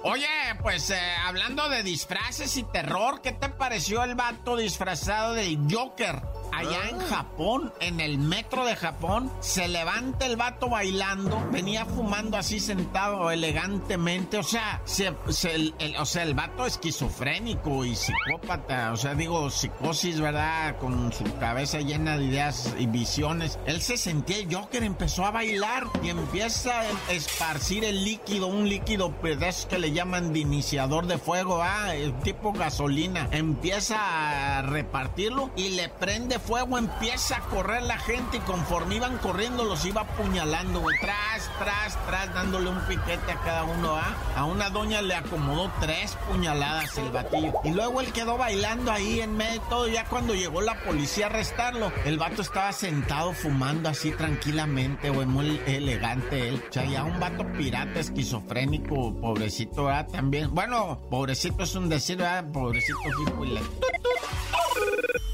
Oye, 0.04 0.28
pues 0.62 0.90
eh, 0.90 1.00
hablando 1.26 1.70
de 1.70 1.84
disfraces 1.84 2.58
y 2.58 2.64
terror, 2.64 3.22
¿qué 3.22 3.32
te 3.32 3.48
pareció 3.48 4.04
el 4.04 4.16
vato 4.16 4.58
disfrazado 4.58 5.34
del 5.34 5.58
Joker? 5.72 6.22
Allá 6.58 6.90
en 6.90 7.00
Japón, 7.00 7.74
en 7.80 8.00
el 8.00 8.18
metro 8.18 8.66
de 8.66 8.76
Japón, 8.76 9.32
se 9.40 9.68
levanta 9.68 10.26
el 10.26 10.36
vato 10.36 10.70
bailando, 10.70 11.42
venía 11.52 11.86
fumando 11.86 12.38
así 12.38 12.60
sentado 12.60 13.32
elegantemente, 13.32 14.38
o 14.38 14.44
sea, 14.44 14.82
se, 14.86 15.14
el, 15.54 15.74
o 16.00 16.06
sea, 16.06 16.24
el 16.24 16.34
vato 16.34 16.66
esquizofrénico 16.66 17.86
y 17.86 17.96
psicópata, 17.96 18.92
o 18.92 18.98
sea, 18.98 19.16
digo, 19.16 19.50
psicosis, 19.50 20.20
¿verdad? 20.20 20.78
Con 20.78 21.12
su 21.14 21.24
cabeza 21.38 21.80
llena 21.80 22.18
de 22.18 22.26
ideas 22.26 22.74
y 22.78 22.86
visiones. 22.86 23.60
Él 23.66 23.82
se 23.82 23.98
sentía 23.98 24.38
el 24.38 24.54
Joker, 24.54 24.84
empezó 24.84 25.26
a 25.26 25.32
bailar 25.32 25.88
y 26.02 26.10
empieza 26.10 26.82
a 26.82 27.12
esparcir 27.12 27.84
el 27.84 28.04
líquido, 28.04 28.48
un 28.48 28.70
líquido 28.70 29.14
de 29.22 29.48
esos 29.48 29.66
que 29.66 29.80
le 29.80 29.92
llaman 29.92 30.34
de 30.34 30.40
iniciador 30.40 31.08
de 31.08 31.18
fuego, 31.18 31.62
ah, 31.62 31.92
tipo 32.24 32.54
gasolina. 32.54 33.28
Empieza 33.32 34.58
a 34.58 34.62
repartirlo 34.62 35.52
y 35.56 35.70
le 35.70 35.90
prende 35.90 36.40
fuego 36.46 36.78
empieza 36.78 37.38
a 37.38 37.42
correr 37.42 37.84
la 37.84 37.98
gente 37.98 38.38
y 38.38 38.40
conforme 38.42 38.96
iban 38.96 39.18
corriendo 39.18 39.64
los 39.64 39.86
iba 39.86 40.02
apuñalando, 40.02 40.82
güey. 40.82 40.98
Tras, 41.00 41.50
tras, 41.58 42.06
tras, 42.06 42.34
dándole 42.34 42.70
un 42.70 42.80
piquete 42.82 43.32
a 43.32 43.40
cada 43.42 43.64
uno, 43.64 43.96
¿ah? 43.96 44.16
A 44.36 44.46
una 44.46 44.70
doña 44.70 45.02
le 45.02 45.16
acomodó 45.16 45.72
tres 45.80 46.18
puñaladas 46.28 46.98
el 46.98 47.12
batillo. 47.12 47.54
Y 47.64 47.72
luego 47.72 48.02
él 48.02 48.12
quedó 48.12 48.38
bailando 48.38 48.92
ahí 48.92 49.22
en 49.22 49.36
medio 49.36 49.62
de 49.62 49.68
todo. 49.70 49.88
Ya 49.88 50.06
cuando 50.06 50.34
llegó 50.34 50.62
la 50.62 50.76
policía 50.84 51.28
a 51.28 51.30
arrestarlo, 51.30 51.92
el 52.06 52.18
vato 52.18 52.42
estaba 52.42 52.72
sentado 52.74 53.34
fumando 53.34 53.90
así 53.90 54.12
tranquilamente, 54.12 55.10
güey. 55.10 55.26
Muy 55.26 55.62
elegante 55.66 56.50
él. 56.50 56.64
O 56.70 56.74
sea, 56.74 56.86
ya 56.86 57.04
un 57.04 57.20
vato 57.20 57.46
pirata, 57.54 58.00
esquizofrénico, 58.00 59.16
pobrecito, 59.20 59.86
¿verdad? 59.86 60.08
También. 60.12 60.54
Bueno, 60.54 61.00
pobrecito 61.10 61.64
es 61.64 61.76
un 61.76 61.90
decir, 61.90 62.18
¿verdad? 62.18 62.46
Pobrecito, 62.52 63.00
hijo 63.28 63.46
y 63.46 63.60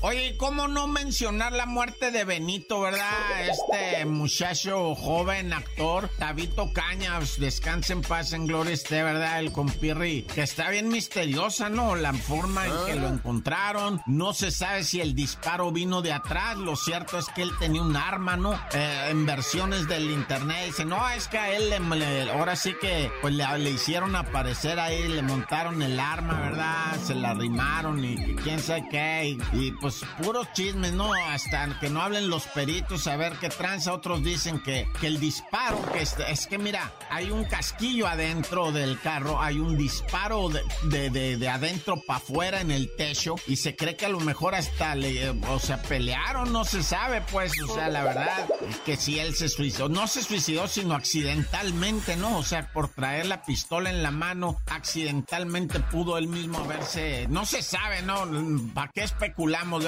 Oye, 0.09 0.37
¿cómo 0.37 0.67
no 0.67 0.87
mencionar 0.87 1.53
la 1.53 1.67
muerte 1.67 2.09
de 2.09 2.25
Benito, 2.25 2.81
verdad? 2.81 3.47
Este 3.47 4.05
muchacho 4.07 4.95
joven, 4.95 5.53
actor, 5.53 6.09
Tabito 6.17 6.73
Cañas, 6.73 7.39
descanse 7.39 7.93
en 7.93 8.01
paz, 8.01 8.33
en 8.33 8.47
gloria 8.47 8.73
esté, 8.73 9.03
¿verdad? 9.03 9.37
El 9.39 9.51
compirri, 9.51 10.23
que 10.23 10.41
está 10.41 10.71
bien 10.71 10.87
misteriosa, 10.87 11.69
¿no? 11.69 11.95
La 11.95 12.11
forma 12.13 12.65
en 12.65 12.73
que 12.87 12.95
lo 12.95 13.07
encontraron. 13.07 14.01
No 14.07 14.33
se 14.33 14.49
sabe 14.49 14.83
si 14.83 14.99
el 14.99 15.13
disparo 15.13 15.71
vino 15.71 16.01
de 16.01 16.11
atrás. 16.11 16.57
Lo 16.57 16.75
cierto 16.75 17.19
es 17.19 17.27
que 17.27 17.43
él 17.43 17.51
tenía 17.59 17.83
un 17.83 17.95
arma, 17.95 18.35
¿no? 18.35 18.55
Eh, 18.73 19.09
en 19.11 19.27
versiones 19.27 19.87
del 19.87 20.09
internet. 20.09 20.65
Dice, 20.65 20.85
no, 20.85 21.07
es 21.09 21.27
que 21.27 21.37
a 21.37 21.55
él 21.55 21.69
le, 21.69 22.31
ahora 22.31 22.55
sí 22.55 22.73
que 22.81 23.11
pues 23.21 23.35
le, 23.35 23.45
le, 23.59 23.69
hicieron 23.69 24.15
aparecer 24.15 24.79
ahí, 24.79 25.07
le 25.07 25.21
montaron 25.21 25.83
el 25.83 25.99
arma, 25.99 26.49
¿verdad? 26.49 26.97
Se 27.05 27.13
la 27.13 27.29
arrimaron 27.29 28.03
y, 28.03 28.15
quién 28.37 28.59
sabe 28.59 28.87
qué. 28.89 29.37
y 29.53 29.71
pues 29.73 29.98
pues, 29.98 29.98
puros 30.21 30.51
chismes, 30.53 30.93
¿no? 30.93 31.13
Hasta 31.13 31.79
que 31.79 31.89
no 31.89 32.01
hablen 32.01 32.29
los 32.29 32.45
peritos 32.47 33.07
a 33.07 33.15
ver 33.17 33.33
qué 33.39 33.49
tranza. 33.49 33.93
Otros 33.93 34.23
dicen 34.23 34.59
que, 34.59 34.87
que 34.99 35.07
el 35.07 35.19
disparo, 35.19 35.81
que 35.91 36.01
es, 36.01 36.15
es, 36.27 36.47
que 36.47 36.57
mira, 36.57 36.91
hay 37.09 37.31
un 37.31 37.45
casquillo 37.45 38.07
adentro 38.07 38.71
del 38.71 38.99
carro, 38.99 39.41
hay 39.41 39.59
un 39.59 39.77
disparo 39.77 40.49
de, 40.49 41.09
de, 41.09 41.37
de, 41.37 41.49
adentro 41.49 42.01
para 42.05 42.19
afuera 42.19 42.61
en 42.61 42.71
el 42.71 42.95
techo 42.95 43.35
y 43.47 43.57
se 43.57 43.75
cree 43.75 43.95
que 43.95 44.05
a 44.05 44.09
lo 44.09 44.19
mejor 44.19 44.55
hasta 44.55 44.95
le, 44.95 45.29
o 45.29 45.59
sea, 45.59 45.81
pelearon, 45.81 46.51
no 46.51 46.65
se 46.65 46.83
sabe, 46.83 47.21
pues, 47.31 47.51
o 47.61 47.73
sea, 47.73 47.89
la 47.89 48.03
verdad 48.03 48.47
que 48.85 48.97
si 48.97 49.19
él 49.19 49.35
se 49.35 49.49
suicidó, 49.49 49.89
no 49.89 50.07
se 50.07 50.23
suicidó, 50.23 50.67
sino 50.67 50.95
accidentalmente, 50.95 52.15
¿no? 52.15 52.37
O 52.37 52.43
sea, 52.43 52.71
por 52.71 52.89
traer 52.89 53.25
la 53.25 53.43
pistola 53.43 53.89
en 53.89 54.03
la 54.03 54.11
mano, 54.11 54.57
accidentalmente 54.67 55.79
pudo 55.79 56.17
él 56.17 56.27
mismo 56.27 56.59
haberse, 56.59 57.27
no 57.29 57.45
se 57.45 57.61
sabe, 57.61 58.01
¿no? 58.01 58.27
¿Para 58.73 58.91
qué 58.93 59.03
especulamos? 59.03 59.78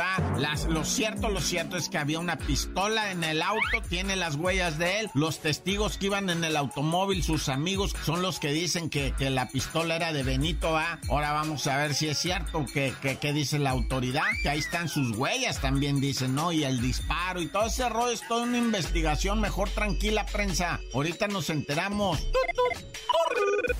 Lo 0.70 0.86
cierto, 0.86 1.30
lo 1.30 1.42
cierto 1.42 1.78
es 1.78 1.90
que 1.90 1.98
había 1.98 2.20
una 2.20 2.38
pistola 2.38 3.12
en 3.12 3.24
el 3.24 3.42
auto, 3.42 3.82
tiene 3.90 4.16
las 4.16 4.36
huellas 4.36 4.78
de 4.78 5.00
él. 5.00 5.10
Los 5.14 5.40
testigos 5.40 5.98
que 5.98 6.08
iban 6.08 6.30
en 6.30 6.44
el 6.44 6.56
automóvil, 6.56 7.24
sus 7.24 7.50
amigos, 7.50 7.96
son 8.06 8.22
los 8.22 8.40
que 8.40 8.52
dicen 8.52 8.90
que, 8.90 9.14
que 9.18 9.30
la 9.30 9.48
pistola 9.50 9.96
era 9.96 10.14
de 10.14 10.24
Benito 10.24 10.78
A. 10.78 11.00
Ahora 11.10 11.32
vamos 11.32 11.68
a 11.68 11.78
ver 11.78 11.94
si 11.94 12.08
es 12.08 12.18
cierto 12.18 12.66
que, 12.74 12.94
que, 13.20 13.34
dice 13.34 13.60
la 13.60 13.72
autoridad, 13.72 14.24
que 14.44 14.50
ahí 14.50 14.60
están 14.60 14.90
sus 14.90 15.18
huellas 15.18 15.60
también 15.62 16.02
dicen, 16.02 16.36
¿no? 16.36 16.52
Y 16.52 16.64
el 16.64 16.82
disparo 16.82 17.42
y 17.42 17.48
todo 17.48 17.66
ese 17.66 17.88
rollo 17.90 18.12
es 18.12 18.28
toda 18.28 18.44
una 18.44 18.58
investigación. 18.58 19.40
Mejor 19.40 19.70
tranquila, 19.70 20.26
prensa. 20.26 20.80
Ahorita 20.94 21.28
nos 21.28 21.50
enteramos. 21.50 22.20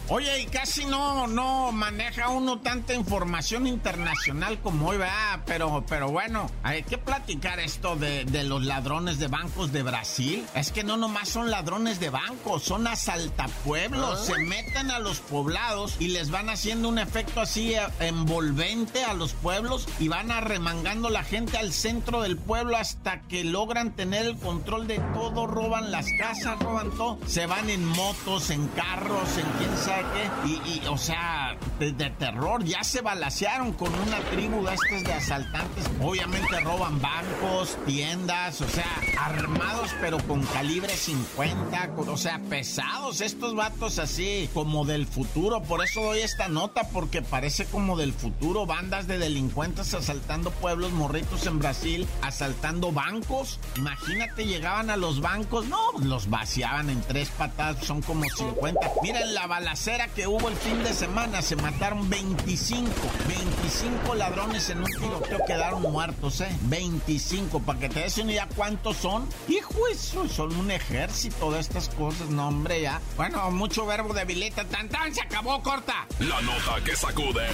Oye, 0.08 0.42
y 0.42 0.46
casi 0.48 0.86
no, 0.86 1.28
no 1.28 1.72
maneja 1.72 2.30
uno 2.30 2.60
tanta 2.60 2.94
información 2.94 3.66
internacional 3.66 4.60
como 4.60 4.90
hoy, 4.90 4.98
¿verdad? 4.98 5.42
Pero 5.46 5.84
bueno, 6.10 6.50
hay 6.64 6.84
que 6.84 6.98
platicar 6.98 7.60
esto 7.60 7.96
de, 7.96 8.26
de, 8.26 8.44
los 8.44 8.64
ladrones 8.64 9.20
de 9.20 9.28
bancos 9.28 9.72
de 9.72 9.84
Brasil. 9.84 10.46
Es 10.56 10.72
que 10.72 10.84
no 10.84 10.98
nomás 10.98 11.30
son 11.30 11.52
ladrones 11.52 12.00
de 12.00 12.10
bancos, 12.10 12.64
son 12.64 12.88
asaltapueblos. 12.88 14.20
¿Ah? 14.22 14.34
Se 14.34 14.44
meten 14.44 14.92
a 14.92 15.00
los 15.00 15.20
poblados 15.20 15.96
y 16.00 16.08
les 16.10 16.32
van 16.32 16.50
haciendo 16.50 16.90
un 16.90 17.00
efecto 17.00 17.42
así 17.42 17.74
eh, 17.74 17.82
envolvente 18.00 19.04
a 19.04 19.14
los 19.14 19.34
pueblos 19.34 19.88
y 20.00 20.08
van 20.08 20.32
arremangando 20.32 21.10
la 21.10 21.24
gente 21.24 21.58
al 21.58 21.74
centro 21.74 22.22
del 22.22 22.38
pueblo 22.38 22.78
hasta 22.78 23.22
que 23.22 23.44
logran 23.44 23.96
tener 23.96 24.26
el 24.26 24.38
control 24.38 24.88
de 24.88 25.00
todo, 25.14 25.48
roban 25.48 25.92
las 25.92 26.06
casas, 26.20 26.60
roban 26.60 26.92
todo. 26.92 27.20
Se 27.28 27.46
van 27.46 27.70
en 27.70 27.86
motos, 27.86 28.50
en 28.50 28.68
carros, 28.70 29.38
en 29.38 29.46
quién 29.58 29.78
sabe 29.78 30.06
qué. 30.14 30.60
Y, 30.70 30.88
o 30.88 30.98
sea, 30.98 31.56
de, 31.90 32.12
terror, 32.12 32.64
ya 32.64 32.84
se 32.84 33.02
balasearon 33.02 33.74
con 33.74 33.94
una 33.94 34.20
tribu 34.30 34.64
de 34.64 34.76
estos 34.76 35.04
de 35.04 35.14
asaltantes. 35.14 35.86
Obviamente 36.00 36.60
roban 36.60 37.02
bancos, 37.02 37.76
tiendas, 37.88 38.62
o 38.62 38.70
sea, 38.70 38.86
armados 39.20 39.90
pero 40.00 40.20
con 40.20 40.44
calibre 40.44 40.96
50, 40.96 41.94
o 41.98 42.18
sea, 42.18 42.40
pesados 42.50 43.22
estos 43.22 43.56
vatos 43.56 43.98
así 43.98 44.48
como 44.54 44.86
del 44.86 45.08
futuro. 45.08 45.64
Por 45.64 45.84
eso 45.84 46.04
doy 46.04 46.20
esta 46.20 46.48
nota 46.48 46.88
porque 46.94 47.24
parece 47.24 47.66
como 47.66 47.98
del 47.98 48.14
futuro, 48.14 48.68
bandas 48.68 49.08
de 49.08 49.18
delincuentes 49.18 49.94
asaltando 49.96 50.52
pueblos 50.52 50.92
morritos 50.92 51.48
en 51.48 51.58
Brasil, 51.58 52.08
asaltando 52.22 52.92
bancos. 52.92 53.60
Imagínate, 53.78 54.46
llegaban 54.46 54.92
a 54.92 54.98
los 54.98 55.22
bancos, 55.22 55.66
no, 55.66 55.80
los 56.04 56.30
vaciaban 56.30 56.90
en 56.92 57.02
tres 57.02 57.30
patadas, 57.30 57.84
son 57.84 58.02
como 58.02 58.26
50. 58.26 58.80
Miren 59.02 59.34
la 59.34 59.48
balacera 59.48 60.08
que 60.10 60.28
hubo 60.28 60.48
el 60.50 60.56
fin 60.56 60.84
de 60.84 60.94
semana, 60.94 61.42
se 61.42 61.56
mataron 61.72 62.10
25, 62.10 62.90
25 63.28 64.16
ladrones 64.16 64.70
en 64.70 64.80
un 64.80 64.86
tiroteo 64.86 65.40
quedaron 65.46 65.82
muertos, 65.82 66.42
¿eh? 66.42 66.50
25, 66.64 67.62
para 67.62 67.80
que 67.80 67.90
te 67.90 68.02
des 68.02 68.18
una 68.18 68.32
idea 68.32 68.48
cuántos 68.56 68.98
son. 68.98 69.28
Hijo, 69.48 69.88
eso 69.88 70.28
son 70.28 70.56
un 70.56 70.72
ejército 70.72 71.52
de 71.52 71.60
estas 71.60 71.90
cosas, 71.90 72.30
no, 72.30 72.50
hombre, 72.50 72.82
ya. 72.82 73.02
Bueno, 73.16 73.52
mucho 73.52 73.86
verbo 73.86 74.14
de 74.14 74.26
bileta, 74.26 74.66
tan 74.66 74.90
tan, 74.90 75.14
se 75.14 75.22
acabó, 75.22 75.62
corta. 75.62 76.06
La 76.20 76.42
nota 76.42 76.84
que 76.84 76.96
sacude. 76.96 77.48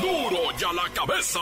¡Duro! 0.00 0.30
¡Duro 0.30 0.58
ya 0.58 0.72
la 0.72 0.88
cabeza! 0.94 1.40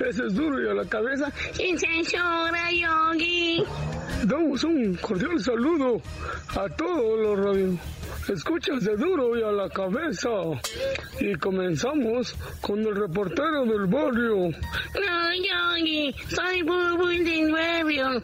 Ese 0.08 0.26
es 0.26 0.34
duro 0.34 0.60
y 0.62 0.68
a 0.68 0.74
la 0.74 0.84
cabeza. 0.88 1.32
Sin 1.52 1.78
censura, 1.78 2.72
Yogi. 2.72 3.62
Damos 4.24 4.64
un 4.64 4.96
cordial 4.96 5.38
saludo 5.40 6.02
a 6.56 6.68
todos 6.76 7.20
los 7.20 7.38
radios 7.38 7.78
escuchas 8.28 8.84
de 8.84 8.96
duro 8.96 9.36
y 9.36 9.42
a 9.42 9.50
la 9.50 9.68
cabeza. 9.68 10.28
Y 11.20 11.34
comenzamos 11.34 12.34
con 12.60 12.80
el 12.80 12.94
reportero 12.94 13.64
del 13.64 13.86
barrio. 13.86 14.50
No, 14.50 15.34
Yogi, 15.34 16.14
soy 16.28 16.62
Bubu 16.62 17.08
del 17.08 17.52
barrio. 17.52 18.22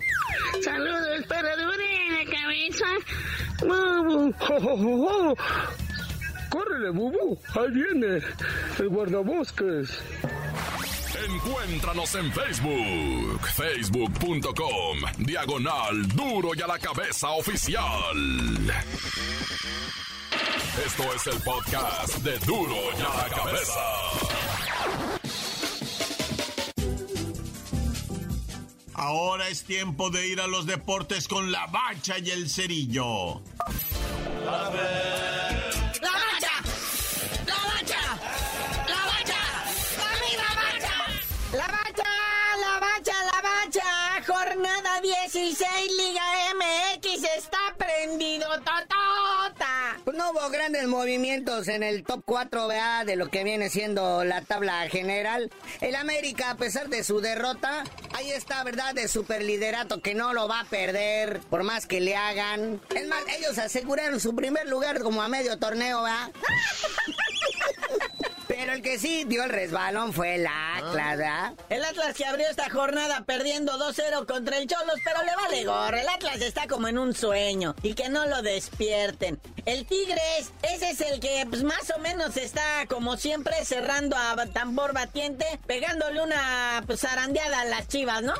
Saludos 0.63 1.25
para 1.29 1.57
duro 2.71 2.81
y 2.81 2.83
a 2.83 2.89
la 2.89 3.61
cabeza. 3.61 3.63
Bubu. 3.63 4.33
¡Jo, 4.39 5.37
córrele 6.51 6.91
Bubu! 6.91 7.39
Ahí 7.55 7.71
viene 7.71 8.21
el 8.79 8.89
guardabosques. 8.89 9.91
Encuéntranos 11.29 12.15
en 12.15 12.33
Facebook, 12.33 13.41
facebook.com, 13.57 14.99
diagonal 15.19 16.09
duro 16.09 16.51
y 16.55 16.61
a 16.63 16.67
la 16.67 16.79
cabeza 16.79 17.31
oficial. 17.31 18.17
Esto 20.85 21.03
es 21.15 21.27
el 21.27 21.43
podcast 21.43 22.19
de 22.19 22.39
duro 22.41 22.77
y 22.99 23.01
a 23.01 23.23
la 23.23 23.35
cabeza. 23.35 24.56
Ahora 28.99 29.51
es 29.51 29.65
tiempo 29.65 30.09
de 30.09 30.27
ir 30.27 30.41
a 30.41 30.47
los 30.47 30.65
deportes 30.65 31.29
con 31.29 31.53
la 31.53 31.67
bacha 31.67 32.19
y 32.19 32.31
el 32.31 32.49
cerillo. 32.49 33.05
hubo 33.05 33.43
movimientos 50.87 51.69
en 51.69 51.83
el 51.83 52.05
top 52.05 52.25
4A 52.25 53.05
de 53.05 53.17
lo 53.17 53.29
que 53.29 53.45
viene 53.45 53.71
siendo 53.71 54.25
la 54.25 54.43
tabla 54.43 54.89
general. 54.89 55.51
El 55.81 55.95
América, 55.97 56.51
a 56.51 56.57
pesar 56.57 56.89
de 56.89 57.05
su 57.05 57.21
derrota, 57.21 57.85
ahí 58.15 58.31
está, 58.31 58.63
¿verdad? 58.65 58.95
De 58.95 59.09
superliderato 59.09 60.01
que 60.01 60.15
no 60.15 60.33
lo 60.33 60.49
va 60.49 60.61
a 60.61 60.65
perder 60.65 61.41
por 61.51 61.63
más 61.63 61.87
que 61.87 62.01
le 62.01 62.17
hagan. 62.17 62.81
Es 62.95 63.07
más, 63.09 63.23
ellos 63.39 63.59
aseguraron 63.59 64.21
su 64.21 64.35
primer 64.35 64.69
lugar 64.69 65.01
como 65.01 65.23
a 65.23 65.29
medio 65.29 65.59
torneo, 65.59 66.03
¿verdad? 66.03 66.31
Pero 68.49 68.73
el 68.73 68.83
que 68.83 68.99
sí 68.99 69.25
dio 69.25 69.45
el 69.45 69.51
resbalón 69.51 70.13
fue 70.13 70.37
el 70.37 70.47
Atlas, 70.47 71.19
¿verdad? 71.19 71.55
El 71.69 71.85
Atlas 71.85 72.15
que 72.15 72.25
abrió 72.25 72.47
esta 72.49 72.71
jornada 72.71 73.25
perdiendo 73.25 73.73
2-0 73.79 74.27
contra 74.27 74.59
el 74.59 74.69
Cholos, 74.69 75.01
pero 75.05 75.23
le 75.23 75.35
vale 75.35 75.65
gorro. 75.65 75.97
El 75.97 76.09
Atlas 76.09 76.41
está 76.41 76.69
como 76.69 76.89
en 76.89 76.99
un 76.99 77.15
sueño 77.15 77.75
y 77.83 77.95
que 77.95 78.09
no 78.09 78.27
lo 78.27 78.43
despierten. 78.43 79.41
El 79.65 79.85
Tigres, 79.87 80.53
ese 80.63 80.91
es 80.91 81.01
el 81.01 81.19
que 81.19 81.45
pues, 81.49 81.65
más 81.65 81.93
o 81.97 81.99
menos 81.99 82.37
está 82.37 82.87
como 82.89 83.17
siempre 83.17 83.65
cerrando 83.65 84.17
a 84.17 84.37
tambor 84.47 84.93
batiente, 84.93 85.45
pegándole 85.67 86.23
una 86.23 86.85
pues, 86.87 87.01
zarandeada 87.01 87.63
a 87.63 87.65
las 87.65 87.89
chivas, 87.89 88.23
¿no? 88.23 88.35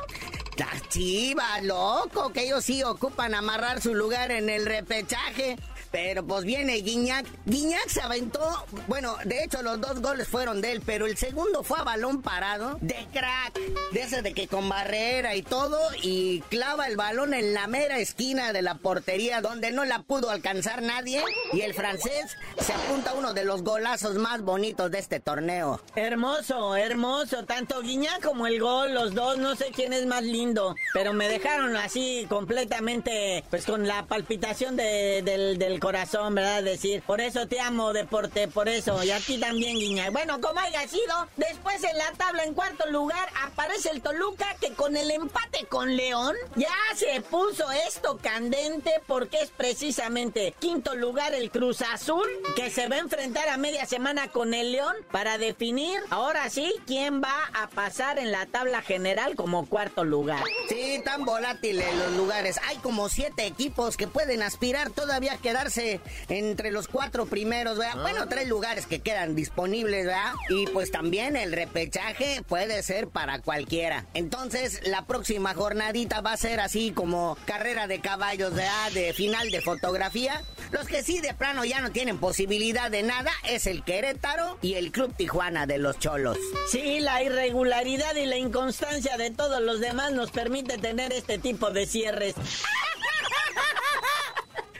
Las 0.57 0.87
chivas, 0.89 1.63
loco, 1.63 2.31
que 2.31 2.45
ellos 2.45 2.63
sí 2.63 2.81
ocupan 2.83 3.35
amarrar 3.35 3.81
su 3.81 3.93
lugar 3.93 4.31
en 4.31 4.49
el 4.49 4.65
repechaje. 4.65 5.57
Pero 5.97 6.23
pues 6.23 6.45
viene 6.45 6.75
Guiñac. 6.75 7.25
Guiñac 7.45 7.89
se 7.89 8.01
aventó, 8.01 8.67
bueno, 8.87 9.17
de 9.25 9.43
hecho 9.43 9.63
los 9.63 9.81
dos 9.81 9.99
goles 9.99 10.27
fueron 10.27 10.61
de 10.61 10.73
él, 10.73 10.83
pero 10.85 11.07
el 11.07 11.17
segundo 11.17 11.63
fue 11.63 11.79
a 11.79 11.83
balón 11.83 12.21
parado, 12.21 12.77
de 12.81 13.07
crack, 13.11 13.57
de 13.93 14.01
ese 14.01 14.21
de 14.21 14.35
que 14.35 14.47
con 14.47 14.69
barrera 14.69 15.33
y 15.33 15.41
todo, 15.41 15.79
y 16.03 16.41
clava 16.49 16.85
el 16.87 16.97
balón 16.97 17.33
en 17.33 17.55
la 17.55 17.65
mera 17.65 17.97
esquina 17.97 18.53
de 18.53 18.61
la 18.61 18.75
portería 18.75 19.41
donde 19.41 19.71
no 19.71 19.85
la 19.85 20.03
pudo 20.03 20.29
alcanzar 20.29 20.83
nadie, 20.83 21.23
y 21.51 21.61
el 21.61 21.73
francés 21.73 22.37
se 22.59 22.73
apunta 22.73 23.11
a 23.11 23.13
uno 23.15 23.33
de 23.33 23.43
los 23.43 23.63
golazos 23.63 24.17
más 24.17 24.43
bonitos 24.43 24.91
de 24.91 24.99
este 24.99 25.19
torneo. 25.19 25.81
Hermoso, 25.95 26.75
hermoso, 26.75 27.43
tanto 27.45 27.81
Guiñac 27.81 28.21
como 28.21 28.45
el 28.45 28.59
gol, 28.59 28.93
los 28.93 29.15
dos, 29.15 29.39
no 29.39 29.55
sé 29.55 29.71
quién 29.73 29.93
es 29.93 30.05
más 30.05 30.21
lindo, 30.21 30.75
pero 30.93 31.11
me 31.13 31.27
dejaron 31.27 31.75
así 31.75 32.27
completamente, 32.29 33.43
pues 33.49 33.65
con 33.65 33.87
la 33.87 34.05
palpitación 34.05 34.75
del, 34.75 35.57
del 35.57 35.79
corazón, 35.87 36.35
¿verdad? 36.35 36.63
Decir, 36.63 37.01
por 37.03 37.21
eso 37.21 37.47
te 37.47 37.61
amo, 37.61 37.93
deporte, 37.93 38.49
por 38.49 38.67
eso. 38.67 39.01
Y 39.05 39.11
a 39.11 39.21
ti 39.21 39.37
también, 39.37 39.77
Guiña. 39.77 40.09
Bueno, 40.09 40.41
como 40.41 40.59
haya 40.59 40.85
sido, 40.85 41.29
después 41.37 41.81
en 41.81 41.97
la 41.97 42.11
tabla, 42.11 42.43
en 42.43 42.53
cuarto 42.53 42.89
lugar, 42.91 43.29
aparece 43.45 43.91
el 43.91 44.01
Toluca, 44.01 44.53
que 44.59 44.73
con 44.73 44.97
el 44.97 45.09
empate 45.11 45.65
con 45.67 45.95
León, 45.95 46.35
ya 46.57 46.75
se 46.93 47.21
puso 47.21 47.71
esto 47.87 48.19
candente, 48.21 48.91
porque 49.07 49.39
es 49.39 49.49
precisamente 49.51 50.53
quinto 50.59 50.93
lugar 50.93 51.33
el 51.33 51.51
Cruz 51.51 51.81
Azul, 51.81 52.27
que 52.57 52.69
se 52.69 52.89
va 52.89 52.97
a 52.97 52.99
enfrentar 52.99 53.47
a 53.47 53.55
media 53.55 53.85
semana 53.85 54.27
con 54.27 54.53
el 54.53 54.73
León 54.73 54.93
para 55.09 55.37
definir, 55.37 56.01
ahora 56.09 56.49
sí, 56.49 56.73
quién 56.85 57.21
va 57.21 57.49
a 57.53 57.69
pasar 57.69 58.19
en 58.19 58.33
la 58.33 58.45
tabla 58.45 58.81
general 58.81 59.37
como 59.37 59.65
cuarto 59.65 60.03
lugar. 60.03 60.43
Sí, 60.67 61.01
tan 61.05 61.23
volátiles 61.23 61.95
los 61.95 62.11
lugares. 62.17 62.59
Hay 62.67 62.75
como 62.79 63.07
siete 63.07 63.45
equipos 63.45 63.95
que 63.95 64.07
pueden 64.07 64.43
aspirar 64.43 64.89
todavía 64.89 65.31
a 65.31 65.37
quedar 65.37 65.66
quedarse 65.67 65.99
entre 66.29 66.71
los 66.71 66.87
cuatro 66.87 67.25
primeros, 67.25 67.77
¿verdad? 67.77 68.01
Bueno, 68.01 68.27
tres 68.27 68.47
lugares 68.47 68.85
que 68.85 68.99
quedan 68.99 69.35
disponibles, 69.35 70.05
¿verdad? 70.05 70.33
Y 70.49 70.67
pues 70.67 70.91
también 70.91 71.35
el 71.35 71.51
repechaje 71.51 72.41
puede 72.47 72.81
ser 72.83 73.07
para 73.07 73.39
cualquiera. 73.39 74.05
Entonces, 74.13 74.81
la 74.87 75.05
próxima 75.05 75.53
jornadita 75.53 76.21
va 76.21 76.33
a 76.33 76.37
ser 76.37 76.59
así 76.59 76.91
como 76.91 77.37
carrera 77.45 77.87
de 77.87 77.99
caballos, 77.99 78.53
¿verdad? 78.53 78.91
De 78.93 79.13
final 79.13 79.49
de 79.51 79.61
fotografía. 79.61 80.43
Los 80.71 80.87
que 80.87 81.03
sí 81.03 81.19
de 81.19 81.33
plano 81.33 81.63
ya 81.65 81.81
no 81.81 81.91
tienen 81.91 82.17
posibilidad 82.17 82.91
de 82.91 83.03
nada 83.03 83.31
es 83.45 83.67
el 83.67 83.83
Querétaro 83.83 84.57
y 84.61 84.73
el 84.73 84.91
Club 84.91 85.13
Tijuana 85.15 85.65
de 85.65 85.77
los 85.77 85.99
Cholos. 85.99 86.37
Sí, 86.71 86.99
la 86.99 87.23
irregularidad 87.23 88.15
y 88.15 88.25
la 88.25 88.37
inconstancia 88.37 89.17
de 89.17 89.31
todos 89.31 89.61
los 89.61 89.79
demás 89.79 90.11
nos 90.11 90.31
permite 90.31 90.77
tener 90.77 91.13
este 91.13 91.37
tipo 91.37 91.71
de 91.71 91.85
cierres. 91.85 92.35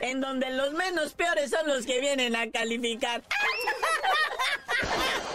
En 0.10 0.22
donde 0.22 0.50
los 0.52 0.74
menos 0.74 1.14
peores 1.14 1.50
son 1.52 1.68
los 1.68 1.86
que 1.86 2.00
vienen 2.00 2.36
a 2.36 2.50
calificar. 2.50 3.24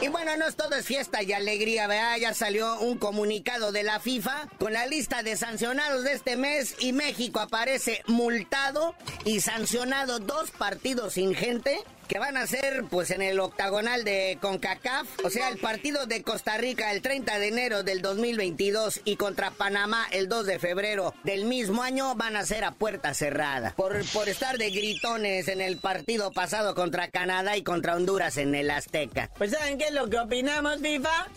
Y 0.01 0.09
bueno, 0.09 0.37
no 0.37 0.49
es 0.49 0.57
todo 0.57 0.75
es 0.75 0.85
fiesta 0.85 1.23
y 1.23 1.33
alegría, 1.33 1.87
¿verdad? 1.87 2.17
Ya 2.17 2.35
salió 2.35 2.81
un 2.81 2.99
comunicado 2.99 3.71
de 3.71 3.85
la 3.85 4.01
FIFA 4.01 4.49
con 4.59 4.73
la 4.73 4.85
lista 4.87 5.23
de 5.23 5.37
sancionados 5.37 6.03
de 6.03 6.13
este 6.13 6.37
mes 6.37 6.75
y 6.81 6.93
México 6.93 7.39
aparece 7.39 8.03
multado 8.09 8.97
y 9.25 9.41
sancionado 9.41 10.19
dos 10.19 10.51
partidos 10.51 11.15
sin 11.15 11.37
gente 11.37 11.85
que 12.13 12.19
van 12.19 12.37
a 12.37 12.47
ser 12.47 12.85
pues 12.91 13.11
en 13.11 13.23
el 13.23 13.41
octagonal 13.41 14.05
de 14.05 14.37
CONCACAF, 14.43 15.09
o 15.25 15.31
sea, 15.31 15.49
el 15.49 15.57
partido 15.57 16.05
de 16.05 16.23
Costa 16.23 16.59
Rica 16.59 16.93
el 16.93 17.01
30 17.01 17.39
de 17.39 17.49
enero 17.49 17.83
del 17.85 18.03
2022 18.03 19.01
y 19.07 19.17
contra 19.17 19.51
Panamá 19.51 20.07
el 20.11 20.29
2 20.29 20.45
de 20.45 20.59
febrero 20.59 21.15
del 21.25 21.47
mismo 21.47 21.83
año 21.83 22.15
van 22.15 22.37
a 22.37 22.45
ser 22.45 22.65
a 22.65 22.73
puerta 22.73 23.15
cerrada 23.15 23.73
por, 23.79 24.05
por 24.13 24.29
estar 24.29 24.59
de 24.59 24.69
gritones 24.69 25.49
en 25.49 25.63
el 25.63 25.79
partido 25.79 26.33
pasado 26.33 26.75
contra 26.75 27.09
Canadá 27.09 27.57
y 27.57 27.63
contra 27.63 27.97
Honduras 27.97 28.37
en 28.37 28.55
el 28.55 28.71
Azteca. 28.71 29.31
Pues 29.39 29.53
¿saben 29.53 29.79
qué 29.79 29.85
es 29.85 29.95
lo 29.95 30.11
que 30.11 30.19
opinamos, 30.19 30.83
FIFA? 30.83 31.29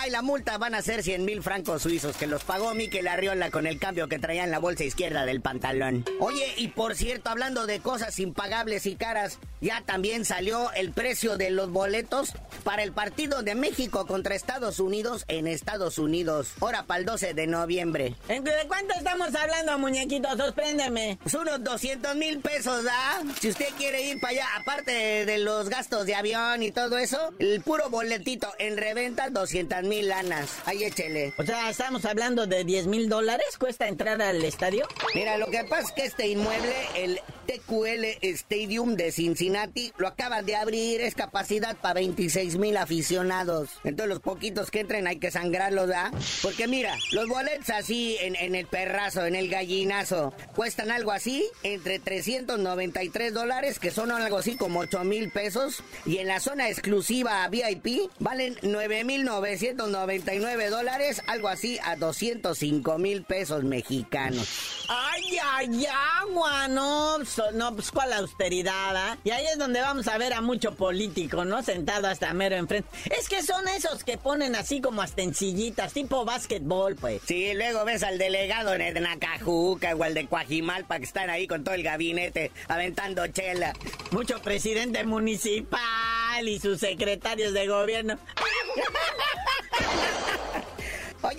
Ay, 0.04 0.10
la 0.10 0.20
multa 0.20 0.58
van 0.58 0.74
a 0.74 0.82
ser 0.82 1.02
100 1.02 1.24
mil 1.24 1.42
francos 1.42 1.80
suizos 1.80 2.18
que 2.18 2.26
los 2.26 2.44
pagó 2.44 2.74
Miquel 2.74 3.08
Arriola 3.08 3.50
con 3.50 3.66
el 3.66 3.78
cambio 3.78 4.06
que 4.06 4.18
traía 4.18 4.44
en 4.44 4.50
la 4.50 4.58
bolsa 4.58 4.84
izquierda 4.84 5.24
del 5.24 5.40
pantalón. 5.40 6.04
Oye, 6.20 6.44
y 6.58 6.68
por 6.68 6.94
cierto, 6.94 7.30
hablando 7.30 7.64
de 7.64 7.80
cosas 7.80 8.18
impagables 8.18 8.84
y 8.84 8.96
caras, 8.96 9.38
ya 9.64 9.82
también 9.84 10.26
salió 10.26 10.70
el 10.72 10.92
precio 10.92 11.38
de 11.38 11.48
los 11.48 11.70
boletos 11.70 12.34
para 12.64 12.82
el 12.82 12.92
partido 12.92 13.42
de 13.42 13.54
México 13.54 14.06
contra 14.06 14.34
Estados 14.34 14.78
Unidos 14.78 15.24
en 15.26 15.46
Estados 15.46 15.98
Unidos. 15.98 16.52
Hora 16.60 16.84
para 16.84 17.00
el 17.00 17.06
12 17.06 17.32
de 17.32 17.46
noviembre. 17.46 18.14
¿De 18.28 18.52
cuánto 18.68 18.94
estamos 18.94 19.34
hablando, 19.34 19.78
muñequito? 19.78 20.28
Sorpréndeme. 20.36 21.18
Es 21.24 21.32
unos 21.32 21.64
200 21.64 22.14
mil 22.14 22.40
pesos, 22.40 22.84
¿ah? 22.90 23.22
Si 23.40 23.48
usted 23.48 23.68
quiere 23.78 24.02
ir 24.02 24.20
para 24.20 24.32
allá, 24.32 24.46
aparte 24.60 25.24
de 25.24 25.38
los 25.38 25.70
gastos 25.70 26.04
de 26.04 26.14
avión 26.14 26.62
y 26.62 26.70
todo 26.70 26.98
eso, 26.98 27.32
el 27.38 27.62
puro 27.62 27.88
boletito 27.88 28.52
en 28.58 28.76
reventa, 28.76 29.30
200 29.30 29.82
mil 29.84 30.08
lanas. 30.08 30.50
Ahí 30.66 30.84
échele. 30.84 31.32
O 31.38 31.42
sea, 31.42 31.70
estamos 31.70 32.04
hablando 32.04 32.46
de 32.46 32.64
10 32.64 32.86
mil 32.86 33.08
dólares 33.08 33.56
cuesta 33.58 33.88
entrar 33.88 34.20
al 34.20 34.44
estadio. 34.44 34.86
Mira, 35.14 35.38
lo 35.38 35.46
que 35.46 35.64
pasa 35.64 35.88
es 35.88 35.92
que 35.92 36.04
este 36.04 36.28
inmueble, 36.28 36.74
el 36.96 37.20
TQL 37.46 38.04
Stadium 38.20 38.96
de 38.96 39.10
Cincinnati, 39.10 39.53
lo 39.98 40.08
acaban 40.08 40.44
de 40.46 40.56
abrir, 40.56 41.00
es 41.00 41.14
capacidad 41.14 41.76
para 41.76 41.94
26 41.94 42.56
mil 42.56 42.76
aficionados. 42.76 43.70
Entonces 43.84 44.08
los 44.08 44.20
poquitos 44.20 44.70
que 44.70 44.80
entren 44.80 45.06
hay 45.06 45.16
que 45.16 45.30
sangrarlos, 45.30 45.90
¿ah? 45.94 46.10
Porque 46.42 46.66
mira, 46.66 46.96
los 47.12 47.28
boletos 47.28 47.70
así 47.70 48.16
en, 48.20 48.36
en 48.36 48.54
el 48.54 48.66
perrazo, 48.66 49.26
en 49.26 49.34
el 49.34 49.48
gallinazo, 49.48 50.34
cuestan 50.56 50.90
algo 50.90 51.12
así, 51.12 51.46
entre 51.62 51.98
393 51.98 53.32
dólares, 53.32 53.78
que 53.78 53.90
son 53.90 54.10
algo 54.10 54.38
así 54.38 54.56
como 54.56 54.80
8 54.80 55.04
mil 55.04 55.30
pesos, 55.30 55.82
y 56.04 56.18
en 56.18 56.28
la 56.28 56.40
zona 56.40 56.68
exclusiva 56.68 57.46
VIP 57.48 58.10
valen 58.18 58.56
9 58.62 59.04
mil 59.04 59.24
999 59.24 60.70
dólares, 60.70 61.22
algo 61.26 61.48
así 61.48 61.78
a 61.84 61.96
205 61.96 62.98
mil 62.98 63.22
pesos 63.22 63.62
mexicanos. 63.64 64.48
¡Ay, 64.88 65.38
ay, 65.42 65.86
agua! 66.20 66.68
No, 66.68 67.18
no, 67.52 67.74
pues 67.74 67.90
cuál 67.90 68.12
austeridad, 68.12 68.96
¿ah? 68.96 69.18
Y 69.24 69.30
ahí 69.30 69.43
es 69.46 69.58
donde 69.58 69.80
vamos 69.80 70.08
a 70.08 70.18
ver 70.18 70.32
a 70.32 70.40
mucho 70.40 70.74
político, 70.74 71.44
¿no? 71.44 71.62
Sentado 71.62 72.08
hasta 72.08 72.32
mero 72.32 72.56
enfrente. 72.56 72.88
Es 73.16 73.28
que 73.28 73.42
son 73.42 73.66
esos 73.68 74.04
que 74.04 74.18
ponen 74.18 74.54
así 74.54 74.80
como 74.80 75.02
hasta 75.02 75.22
en 75.22 75.34
sillitas, 75.34 75.92
tipo 75.92 76.24
básquetbol, 76.24 76.96
pues. 76.96 77.22
Sí, 77.26 77.52
luego 77.54 77.84
ves 77.84 78.02
al 78.02 78.18
delegado 78.18 78.72
de 78.72 78.92
Nacajuca 78.92 79.94
o 79.94 80.02
al 80.02 80.14
de 80.14 80.26
Coajimalpa 80.26 80.98
que 80.98 81.04
están 81.04 81.30
ahí 81.30 81.46
con 81.46 81.64
todo 81.64 81.74
el 81.74 81.82
gabinete 81.82 82.52
aventando 82.68 83.26
chela. 83.28 83.72
Mucho 84.10 84.40
presidente 84.40 85.04
municipal 85.04 86.48
y 86.48 86.58
sus 86.58 86.80
secretarios 86.80 87.52
de 87.52 87.66
gobierno. 87.66 88.18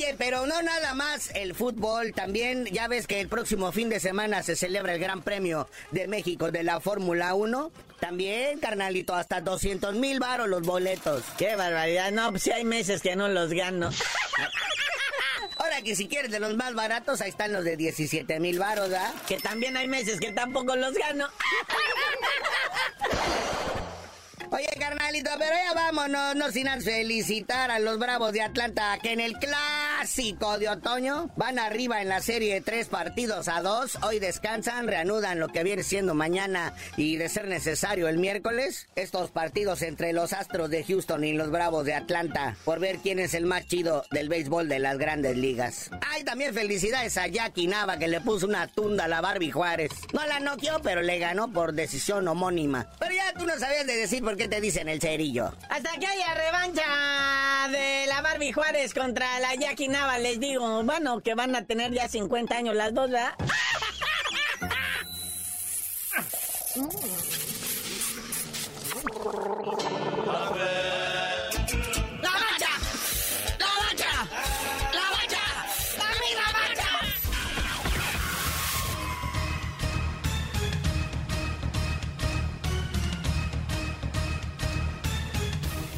Oye, 0.06 0.16
pero 0.20 0.46
no 0.46 0.62
nada 0.62 0.94
más 0.94 1.32
el 1.34 1.56
fútbol, 1.56 2.14
también 2.14 2.66
ya 2.66 2.88
ves 2.88 3.08
que 3.08 3.22
el 3.22 3.28
próximo 3.28 3.72
fin 3.72 3.90
de 3.90 4.00
semana 4.00 4.44
se 4.44 4.56
celebra 4.56 4.94
el 4.94 5.00
Gran 5.00 5.24
Premio 5.24 5.68
de 5.90 6.08
México 6.08 6.52
de 6.52 6.62
la 6.62 6.80
Fórmula 6.80 7.34
1. 7.34 7.72
También, 8.00 8.60
carnalito, 8.60 9.16
hasta 9.16 9.42
200 9.42 9.96
mil 9.96 10.20
varos 10.20 10.48
los 10.48 10.62
boletos. 10.62 11.24
Qué 11.40 11.56
barbaridad, 11.56 12.12
no, 12.12 12.30
pues 12.30 12.44
sí 12.44 12.52
hay 12.52 12.66
meses 12.66 13.02
que 13.02 13.16
no 13.16 13.28
los 13.30 13.52
gano. 13.52 13.90
Ahora 15.58 15.82
que 15.82 15.96
si 15.96 16.08
quieres 16.08 16.30
de 16.30 16.40
los 16.40 16.56
más 16.56 16.76
baratos, 16.76 17.22
ahí 17.22 17.30
están 17.30 17.52
los 17.52 17.64
de 17.64 17.76
17 17.76 18.40
mil 18.40 18.60
varos, 18.60 18.94
¿ah? 18.94 19.12
Que 19.28 19.38
también 19.38 19.76
hay 19.76 19.88
meses 19.88 20.20
que 20.20 20.34
tampoco 20.34 20.76
los 20.76 20.94
gano. 20.94 21.28
Oye, 24.52 24.70
carnalito, 24.80 25.32
pero 25.38 25.54
ya 25.54 25.74
vámonos, 25.74 26.36
no 26.36 26.52
sin 26.52 26.68
felicitar 26.82 27.72
a 27.72 27.80
los 27.80 27.98
Bravos 27.98 28.32
de 28.32 28.42
Atlanta 28.42 28.98
que 29.02 29.12
en 29.12 29.20
el 29.20 29.38
clásico 29.96 30.60
de 30.60 30.68
otoño 30.68 31.30
van 31.38 31.58
arriba 31.58 32.02
en 32.02 32.10
la 32.10 32.22
serie 32.22 32.60
tres 32.60 32.90
partidos 32.90 33.48
a 33.48 33.62
dos. 33.62 33.98
Hoy 34.04 34.20
descansan, 34.20 34.88
reanudan 34.88 35.40
lo 35.40 35.48
que 35.48 35.64
viene 35.64 35.84
siendo 35.84 36.14
mañana 36.14 36.74
y 36.98 37.16
de 37.16 37.30
ser 37.30 37.48
necesario 37.48 38.10
el 38.10 38.18
miércoles. 38.18 38.88
Estos 38.96 39.32
partidos 39.32 39.82
entre 39.82 40.12
los 40.12 40.34
Astros 40.34 40.70
de 40.70 40.84
Houston 40.84 41.24
y 41.24 41.34
los 41.34 41.50
Bravos 41.50 41.86
de 41.86 41.94
Atlanta 41.94 42.58
por 42.66 42.80
ver 42.80 42.98
quién 42.98 43.20
es 43.20 43.34
el 43.34 43.46
más 43.46 43.68
chido 43.68 44.04
del 44.12 44.28
béisbol 44.28 44.68
de 44.68 44.80
las 44.80 44.98
grandes 44.98 45.38
ligas. 45.38 45.90
Ay, 46.12 46.24
también 46.24 46.54
felicidades 46.54 47.18
a 47.18 47.28
Jackie 47.28 47.68
Nava 47.68 47.98
que 47.98 48.10
le 48.10 48.20
puso 48.20 48.48
una 48.48 48.68
tunda 48.68 49.06
a 49.06 49.08
la 49.08 49.22
Barbie 49.22 49.52
Juárez. 49.52 49.92
No 50.14 50.26
la 50.28 50.42
noqueó, 50.42 50.82
pero 50.84 51.02
le 51.02 51.20
ganó 51.20 51.52
por 51.52 51.74
decisión 51.74 52.28
homónima. 52.28 52.90
Pero 53.00 53.16
ya 53.16 53.34
tú 53.34 53.46
no 53.46 53.58
sabías 53.58 53.88
de 53.88 53.96
decir 53.96 54.22
por 54.22 54.36
qué 54.36 54.50
te 54.50 54.60
dicen 54.60 54.90
el 54.90 55.00
cerillo. 55.00 55.54
Hasta 55.70 55.92
que 55.98 56.06
haya 56.06 56.34
revancha 56.34 56.84
de 57.72 58.06
la 58.08 58.22
Barbie 58.22 58.52
Juárez 58.52 58.94
contra 58.94 59.40
la 59.40 59.56
Jackie 59.56 59.85
Nava, 59.88 60.18
les 60.18 60.40
digo, 60.40 60.84
bueno, 60.84 61.22
que 61.22 61.36
van 61.36 61.56
a 61.56 61.66
tener 61.66 61.94
ya 61.94 62.08
50 62.08 62.56
años 62.56 62.76
las 62.76 62.94
dos, 62.94 63.10
¿verdad? 63.10 63.34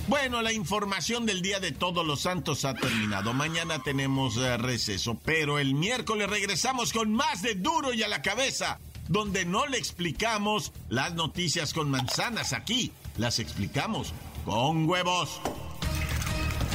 Bueno, 0.07 0.41
la 0.41 0.53
información 0.53 1.25
del 1.25 1.41
Día 1.41 1.59
de 1.59 1.73
Todos 1.73 2.07
los 2.07 2.21
Santos 2.21 2.63
ha 2.63 2.73
terminado. 2.73 3.33
Mañana 3.33 3.83
tenemos 3.83 4.37
eh, 4.37 4.55
receso, 4.55 5.19
pero 5.25 5.59
el 5.59 5.75
miércoles 5.75 6.29
regresamos 6.29 6.93
con 6.93 7.11
más 7.11 7.41
de 7.41 7.55
Duro 7.55 7.93
y 7.93 8.03
a 8.03 8.07
la 8.07 8.21
cabeza, 8.21 8.79
donde 9.09 9.43
no 9.43 9.67
le 9.67 9.77
explicamos 9.77 10.71
las 10.87 11.13
noticias 11.13 11.73
con 11.73 11.91
manzanas. 11.91 12.53
Aquí 12.53 12.93
las 13.17 13.39
explicamos 13.39 14.13
con 14.45 14.87
huevos. 14.87 15.41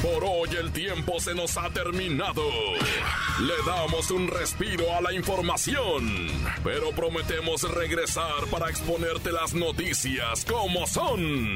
Por 0.03 0.23
hoy 0.25 0.49
el 0.55 0.71
tiempo 0.71 1.19
se 1.19 1.33
nos 1.33 1.57
ha 1.57 1.71
terminado. 1.71 2.43
Le 3.39 3.55
damos 3.65 4.11
un 4.11 4.27
respiro 4.27 4.93
a 4.95 5.01
la 5.01 5.11
información, 5.11 6.29
pero 6.63 6.91
prometemos 6.91 7.63
regresar 7.63 8.45
para 8.51 8.69
exponerte 8.69 9.31
las 9.31 9.55
noticias 9.55 10.45
como 10.45 10.85
son. 10.85 11.55